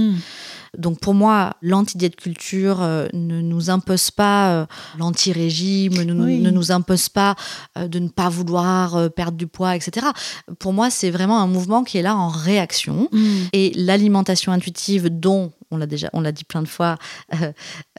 Donc 0.76 1.00
pour 1.00 1.14
moi, 1.14 1.56
l'anti-diète 1.62 2.16
culture 2.16 2.82
euh, 2.82 3.06
ne 3.14 3.40
nous 3.40 3.70
impose 3.70 4.10
pas 4.10 4.50
euh, 4.50 4.66
l'anti-régime, 4.98 5.94
ne, 5.94 6.12
ne, 6.12 6.50
nous 6.50 6.72
impose 6.72 7.08
pas 7.08 7.36
de 7.74 7.98
ne 7.98 8.08
pas 8.08 8.28
vouloir 8.28 9.10
perdre 9.12 9.38
du 9.38 9.46
poids, 9.46 9.74
etc. 9.74 10.08
Pour 10.58 10.74
moi, 10.74 10.90
c'est 10.90 11.10
vraiment 11.10 11.40
un 11.40 11.46
mouvement 11.46 11.84
qui 11.84 11.96
est 11.96 12.02
là 12.02 12.14
en 12.14 12.28
réaction. 12.28 13.08
Et 13.54 13.72
l'alimentation 13.74 14.52
intuitive 14.52 15.08
dont 15.08 15.52
on 15.70 15.78
l'a 15.78 15.86
déjà, 15.86 16.10
on 16.12 16.20
l'a 16.20 16.32
dit 16.32 16.44
plein 16.44 16.62
de 16.62 16.68
fois, 16.68 16.96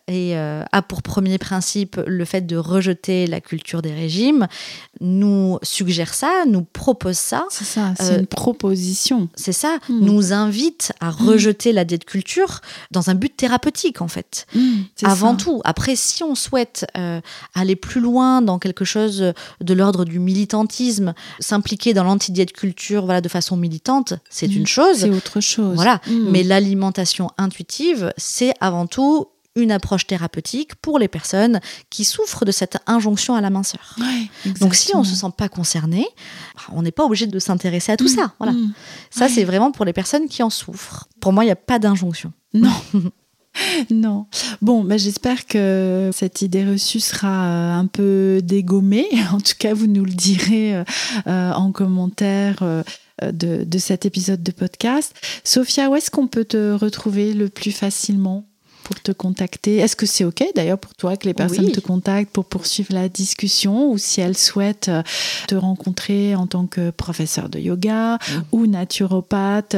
et 0.07 0.37
euh, 0.37 0.63
a 0.71 0.81
pour 0.81 1.01
premier 1.01 1.37
principe 1.37 1.99
le 2.05 2.23
fait 2.23 2.47
de 2.47 2.55
rejeter 2.55 3.27
la 3.27 3.41
culture 3.41 3.81
des 3.81 3.93
régimes, 3.93 4.47
nous 5.01 5.59
suggère 5.63 6.13
ça, 6.13 6.45
nous 6.47 6.63
propose 6.63 7.17
ça. 7.17 7.45
C'est 7.49 7.65
ça, 7.65 7.93
c'est 7.99 8.13
euh, 8.13 8.19
une 8.19 8.27
proposition. 8.27 9.27
C'est 9.35 9.51
ça, 9.51 9.79
hmm. 9.89 9.99
nous 9.99 10.31
invite 10.31 10.93
à 11.01 11.11
rejeter 11.11 11.73
la 11.73 11.83
diète 11.83 12.05
culture 12.05 12.61
dans 12.91 13.09
un 13.09 13.15
but 13.15 13.35
thérapeutique 13.35 14.01
en 14.01 14.07
fait. 14.07 14.45
Hmm, 14.55 14.83
Avant 15.03 15.35
tout. 15.35 15.61
Après, 15.65 15.97
si 15.97 16.23
on 16.23 16.35
souhaite 16.35 16.85
euh, 16.97 17.19
aller 17.53 17.75
plus 17.75 17.99
loin 17.99 18.41
dans 18.41 18.59
quelque 18.59 18.85
chose 18.85 19.33
de 19.61 19.73
l'ordre 19.73 20.05
du 20.05 20.19
militantisme, 20.19 21.13
s'impliquer 21.39 21.93
dans 21.93 22.05
l'anti-diète 22.05 22.53
culture 22.53 23.03
voilà, 23.03 23.19
de 23.19 23.29
façon 23.29 23.57
militante, 23.57 24.13
c'est 24.29 24.47
une 24.47 24.63
hmm, 24.63 24.67
chose. 24.67 24.97
C'est 24.99 25.09
autre 25.09 25.41
chose. 25.41 25.75
Voilà. 25.75 25.99
Mais 26.31 26.43
l'alimentation 26.43 27.29
intuitive, 27.37 28.13
c'est 28.15 28.53
avant 28.61 28.87
tout 28.87 29.27
une 29.57 29.71
approche 29.71 30.07
thérapeutique 30.07 30.75
pour 30.75 30.99
les 30.99 31.07
personnes 31.07 31.59
qui 31.89 32.05
souffrent 32.05 32.45
de 32.45 32.51
cette 32.51 32.77
injonction 32.87 33.35
à 33.35 33.41
la 33.41 33.49
minceur. 33.49 33.95
Donc 34.59 34.75
si 34.75 34.95
on 34.95 34.99
ne 34.99 35.05
se 35.05 35.15
sent 35.15 35.31
pas 35.37 35.49
concerné, 35.49 36.07
bah, 36.55 36.61
on 36.73 36.83
n'est 36.83 36.91
pas 36.91 37.03
obligé 37.03 37.27
de 37.27 37.39
s'intéresser 37.39 37.91
à 37.91 37.97
tout 37.97 38.07
ça. 38.07 38.33
Voilà. 38.39 38.53
Mm. 38.53 38.73
Ça, 39.09 39.27
c'est 39.27 39.43
vraiment 39.43 39.71
pour 39.71 39.85
les 39.85 39.93
personnes 39.93 40.27
qui 40.27 40.43
en 40.43 40.49
souffrent. 40.49 41.07
Pour 41.19 41.33
moi, 41.33 41.43
il 41.43 41.47
n'y 41.47 41.51
a 41.51 41.57
pas 41.57 41.79
d'injonction. 41.79 42.31
Non. 42.53 42.71
Non. 43.89 44.27
Bon, 44.61 44.83
bah, 44.83 44.97
j'espère 44.97 45.45
que 45.45 46.11
cette 46.13 46.41
idée 46.41 46.63
reçue 46.63 46.99
sera 46.99 47.47
euh, 47.47 47.73
un 47.73 47.87
peu 47.87 48.39
dégommée. 48.43 49.07
En 49.33 49.39
tout 49.39 49.55
cas, 49.57 49.73
vous 49.73 49.87
nous 49.87 50.05
le 50.05 50.13
direz 50.13 50.75
euh, 50.75 50.83
euh, 51.27 51.51
en 51.53 51.71
commentaire. 51.71 52.63
de, 53.23 53.63
de, 53.63 53.77
cet 53.79 54.05
épisode 54.05 54.43
de 54.43 54.51
podcast. 54.51 55.15
Sophia, 55.43 55.89
où 55.89 55.95
est-ce 55.95 56.11
qu'on 56.11 56.27
peut 56.27 56.45
te 56.45 56.71
retrouver 56.73 57.33
le 57.33 57.49
plus 57.49 57.71
facilement? 57.71 58.46
Pour 58.87 59.01
te 59.01 59.11
contacter 59.11 59.75
Est-ce 59.77 59.97
que 59.97 60.05
c'est 60.05 60.23
OK 60.23 60.41
d'ailleurs 60.55 60.77
pour 60.77 60.95
toi 60.95 61.17
que 61.17 61.25
les 61.25 61.33
personnes 61.33 61.69
te 61.73 61.81
contactent 61.81 62.31
pour 62.31 62.45
poursuivre 62.45 62.93
la 62.93 63.09
discussion 63.09 63.91
ou 63.91 63.97
si 63.97 64.21
elles 64.21 64.37
souhaitent 64.37 64.87
euh, 64.87 65.03
te 65.49 65.55
rencontrer 65.55 66.35
en 66.35 66.47
tant 66.47 66.67
que 66.67 66.91
professeur 66.91 67.49
de 67.49 67.59
yoga 67.59 68.17
ou 68.53 68.65
naturopathe? 68.65 69.75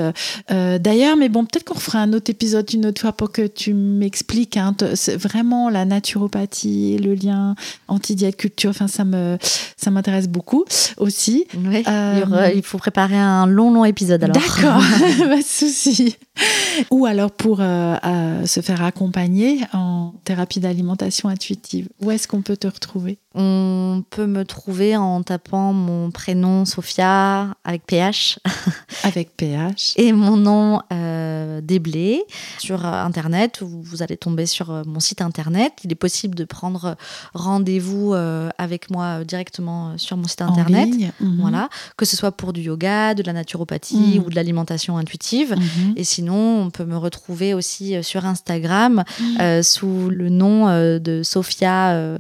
Euh, 0.52 0.78
D'ailleurs, 0.78 1.18
mais 1.18 1.28
bon, 1.28 1.44
peut-être 1.44 1.64
qu'on 1.64 1.80
fera 1.80 2.00
un 2.00 2.14
autre 2.14 2.30
épisode 2.30 2.72
une 2.72 2.86
autre 2.86 3.02
fois 3.02 3.12
pour 3.12 3.32
que 3.32 3.48
tu 3.48 3.74
m'expliques 3.74 4.58
hein, 4.58 4.76
vraiment 5.16 5.72
la 5.72 5.86
naturopathie, 5.86 7.00
le 7.00 7.16
lien 7.16 7.56
anti-diète 7.88 8.38
culture. 8.38 8.70
Enfin, 8.70 8.88
ça 8.88 9.06
me 9.06 9.40
ça 9.76 9.90
m'intéresse 9.90 10.28
beaucoup 10.28 10.66
aussi. 10.98 11.48
Oui, 11.58 11.84
euh, 11.88 12.52
il 12.54 12.62
faut 12.62 12.78
préparer 12.78 13.18
un 13.18 13.48
long, 13.48 13.74
long 13.74 13.86
épisode 13.86 14.24
alors. 14.24 14.36
D'accord, 14.36 14.84
pas 15.18 15.38
de 15.38 15.44
souci. 15.44 16.16
Ou 16.92 17.06
alors 17.06 17.32
pour 17.32 17.58
se 17.58 18.62
faire 18.62 18.84
accompagner 18.84 19.62
en 19.74 20.14
thérapie 20.24 20.60
d'alimentation 20.60 21.30
intuitive. 21.30 21.90
Où 22.02 22.12
est-ce 22.12 22.28
qu'on 22.28 22.42
peut 22.42 22.58
te 22.58 22.68
retrouver? 22.68 23.18
On 23.36 24.04
peut 24.10 24.26
me 24.26 24.44
trouver 24.44 24.98
en 24.98 25.22
tapant 25.22 25.72
mon 25.72 26.10
prénom 26.10 26.66
Sophia 26.66 27.56
avec 27.64 27.86
PH. 27.86 28.40
avec 29.04 29.36
PH. 29.38 29.94
Et 29.98 30.14
mon 30.14 30.36
nom 30.36 30.82
euh, 30.92 31.62
Déblé 31.62 32.24
sur 32.58 32.86
euh, 32.88 33.04
Internet. 33.04 33.60
Vous 33.62 34.02
allez 34.02 34.18
tomber 34.18 34.48
sur 34.48 34.72
euh, 34.72 34.82
mon 34.86 35.00
site 35.00 35.22
Internet. 35.22 35.74
Il 35.84 35.92
est 35.92 35.96
possible 35.96 36.34
de 36.34 36.44
prendre 36.44 36.96
rendez-vous 37.36 38.14
euh, 38.16 38.50
avec 38.58 38.90
moi 38.90 39.24
directement 39.24 39.96
sur 40.00 40.18
mon 40.18 40.28
site 40.28 40.42
Internet. 40.42 40.90
Mhm. 41.20 41.38
Voilà. 41.40 41.70
Que 41.98 42.06
ce 42.06 42.18
soit 42.18 42.32
pour 42.32 42.52
du 42.52 42.62
yoga, 42.62 43.14
de 43.14 43.22
la 43.22 43.34
naturopathie 43.34 44.18
Mhm. 44.18 44.24
ou 44.26 44.30
de 44.32 44.36
l'alimentation 44.36 44.98
intuitive. 44.98 45.56
Mhm. 45.56 45.94
Et 45.98 46.04
sinon, 46.04 46.64
on 46.64 46.70
peut 46.72 46.86
me 46.86 46.98
retrouver 46.98 47.54
aussi 47.54 48.04
sur 48.04 48.26
Instagram 48.26 49.04
euh, 49.40 49.62
sous 49.62 50.10
le 50.10 50.30
nom 50.30 50.68
de 51.00 51.22
Sophia 51.24 51.92
euh, 51.92 52.18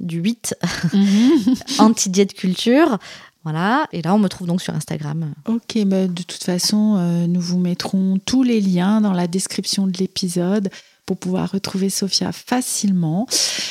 du 0.00 0.18
8 0.18 0.54
Mhm. 0.92 1.54
anti-diète 1.78 2.34
culture. 2.34 2.98
Voilà, 3.44 3.86
et 3.92 4.02
là 4.02 4.14
on 4.14 4.18
me 4.18 4.28
trouve 4.28 4.46
donc 4.48 4.60
sur 4.60 4.74
Instagram. 4.74 5.32
Ok, 5.46 5.78
bah, 5.86 6.06
de 6.08 6.22
toute 6.22 6.42
façon, 6.42 6.96
euh, 6.98 7.26
nous 7.26 7.40
vous 7.40 7.58
mettrons 7.58 8.18
tous 8.26 8.42
les 8.42 8.60
liens 8.60 9.00
dans 9.00 9.12
la 9.12 9.26
description 9.26 9.86
de 9.86 9.96
l'épisode 9.98 10.68
pour 11.06 11.16
pouvoir 11.16 11.50
retrouver 11.52 11.88
Sophia 11.88 12.32
facilement. 12.32 13.26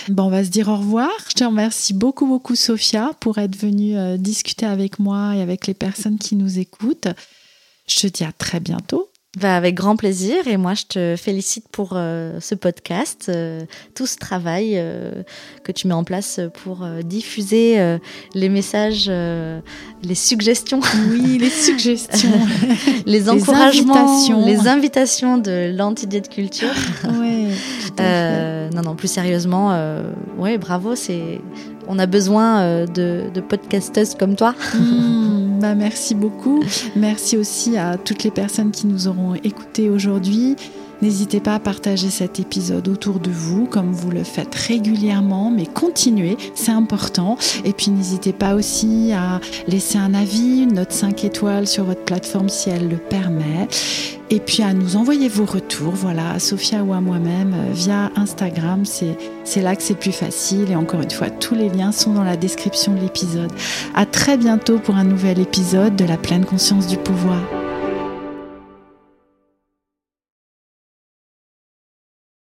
Bon, 0.09 0.23
on 0.23 0.29
va 0.29 0.43
se 0.43 0.49
dire 0.49 0.69
au 0.69 0.77
revoir. 0.77 1.09
Je 1.29 1.33
te 1.35 1.43
remercie 1.43 1.93
beaucoup, 1.93 2.25
beaucoup, 2.25 2.55
Sophia, 2.55 3.11
pour 3.19 3.37
être 3.37 3.55
venue 3.55 3.95
euh, 3.97 4.17
discuter 4.17 4.65
avec 4.65 4.97
moi 4.97 5.35
et 5.35 5.41
avec 5.41 5.67
les 5.67 5.75
personnes 5.75 6.17
qui 6.17 6.35
nous 6.35 6.57
écoutent. 6.57 7.09
Je 7.87 7.99
te 7.99 8.07
dis 8.07 8.23
à 8.23 8.31
très 8.31 8.59
bientôt. 8.59 9.09
Bah, 9.39 9.55
avec 9.55 9.75
grand 9.75 9.95
plaisir, 9.95 10.47
et 10.47 10.57
moi 10.57 10.73
je 10.73 10.85
te 10.85 11.15
félicite 11.15 11.67
pour 11.71 11.91
euh, 11.93 12.39
ce 12.39 12.55
podcast, 12.55 13.27
euh, 13.29 13.65
tout 13.93 14.07
ce 14.07 14.17
travail 14.17 14.73
euh, 14.77 15.21
que 15.63 15.71
tu 15.71 15.87
mets 15.87 15.93
en 15.93 16.03
place 16.03 16.39
pour 16.63 16.87
diffuser 17.03 17.97
les 18.33 18.49
messages, 18.49 19.11
les 20.01 20.15
suggestions, 20.15 20.79
Oui, 21.11 21.37
les 21.37 21.51
suggestions. 21.51 22.31
les 23.05 23.29
encouragements, 23.29 23.95
invitations. 23.95 24.43
les 24.43 24.67
invitations 24.67 25.37
de 25.37 25.71
l'anti-diète 25.75 26.29
culture. 26.29 26.73
ouais, 27.03 27.49
non, 28.73 28.81
non, 28.81 28.95
plus 28.95 29.11
sérieusement, 29.11 29.77
ouais, 30.39 30.57
bravo, 30.57 30.95
c'est, 30.95 31.41
on 31.87 31.99
a 31.99 32.07
besoin 32.07 32.85
de, 32.85 33.25
de 33.31 33.41
podcasteuses 33.41 34.15
comme 34.15 34.35
toi. 34.35 34.55
Hmm, 34.73 35.46
bah 35.57 35.75
merci 35.75 36.15
beaucoup. 36.15 36.63
Merci 36.95 37.37
aussi 37.37 37.77
à 37.77 37.97
toutes 37.97 38.23
les 38.23 38.31
personnes 38.31 38.71
qui 38.71 38.87
nous 38.87 39.07
auront 39.07 39.35
écoutés 39.35 39.89
aujourd'hui. 39.89 40.55
N'hésitez 41.01 41.39
pas 41.39 41.55
à 41.55 41.59
partager 41.59 42.09
cet 42.09 42.39
épisode 42.39 42.87
autour 42.87 43.19
de 43.19 43.29
vous, 43.29 43.65
comme 43.65 43.91
vous 43.91 44.09
le 44.09 44.23
faites 44.23 44.55
régulièrement, 44.55 45.51
mais 45.51 45.67
continuez, 45.67 46.37
c'est 46.55 46.71
important. 46.71 47.37
Et 47.65 47.73
puis 47.73 47.91
n'hésitez 47.91 48.33
pas 48.33 48.55
aussi 48.55 49.11
à 49.13 49.39
laisser 49.67 49.99
un 49.99 50.13
avis, 50.13 50.63
une 50.63 50.73
note 50.73 50.91
5 50.91 51.23
étoiles 51.23 51.67
sur 51.67 51.83
votre 51.83 52.03
plateforme 52.03 52.49
si 52.49 52.69
elle 52.69 52.89
le 52.89 52.97
permet. 52.97 53.67
Et 54.29 54.39
puis 54.39 54.63
à 54.63 54.73
nous 54.73 54.95
envoyer 54.97 55.29
vos 55.29 55.45
retours, 55.45 55.93
voilà, 55.93 56.31
à 56.31 56.39
Sophia 56.39 56.83
ou 56.83 56.93
à 56.93 56.99
moi-même, 56.99 57.53
euh, 57.53 57.71
via 57.71 58.11
Instagram, 58.15 58.83
c'est 58.83 59.17
c'est 59.45 59.61
là 59.61 59.75
que 59.75 59.83
c'est 59.83 59.95
plus 59.95 60.11
facile. 60.11 60.69
Et 60.69 60.75
encore 60.75 61.01
une 61.01 61.11
fois, 61.11 61.29
tous 61.29 61.55
les 61.55 61.69
liens 61.69 61.93
sont 61.93 62.13
dans 62.13 62.23
la 62.23 62.35
description 62.35 62.93
de 62.93 62.99
l'épisode. 62.99 63.51
À 63.95 64.05
très 64.05 64.37
bientôt 64.37 64.79
pour 64.79 64.95
un 64.95 65.05
nouvel 65.05 65.39
épisode 65.39 65.95
de 65.95 66.05
la 66.05 66.17
pleine 66.17 66.43
conscience 66.43 66.87
du 66.87 66.97
pouvoir. 66.97 67.41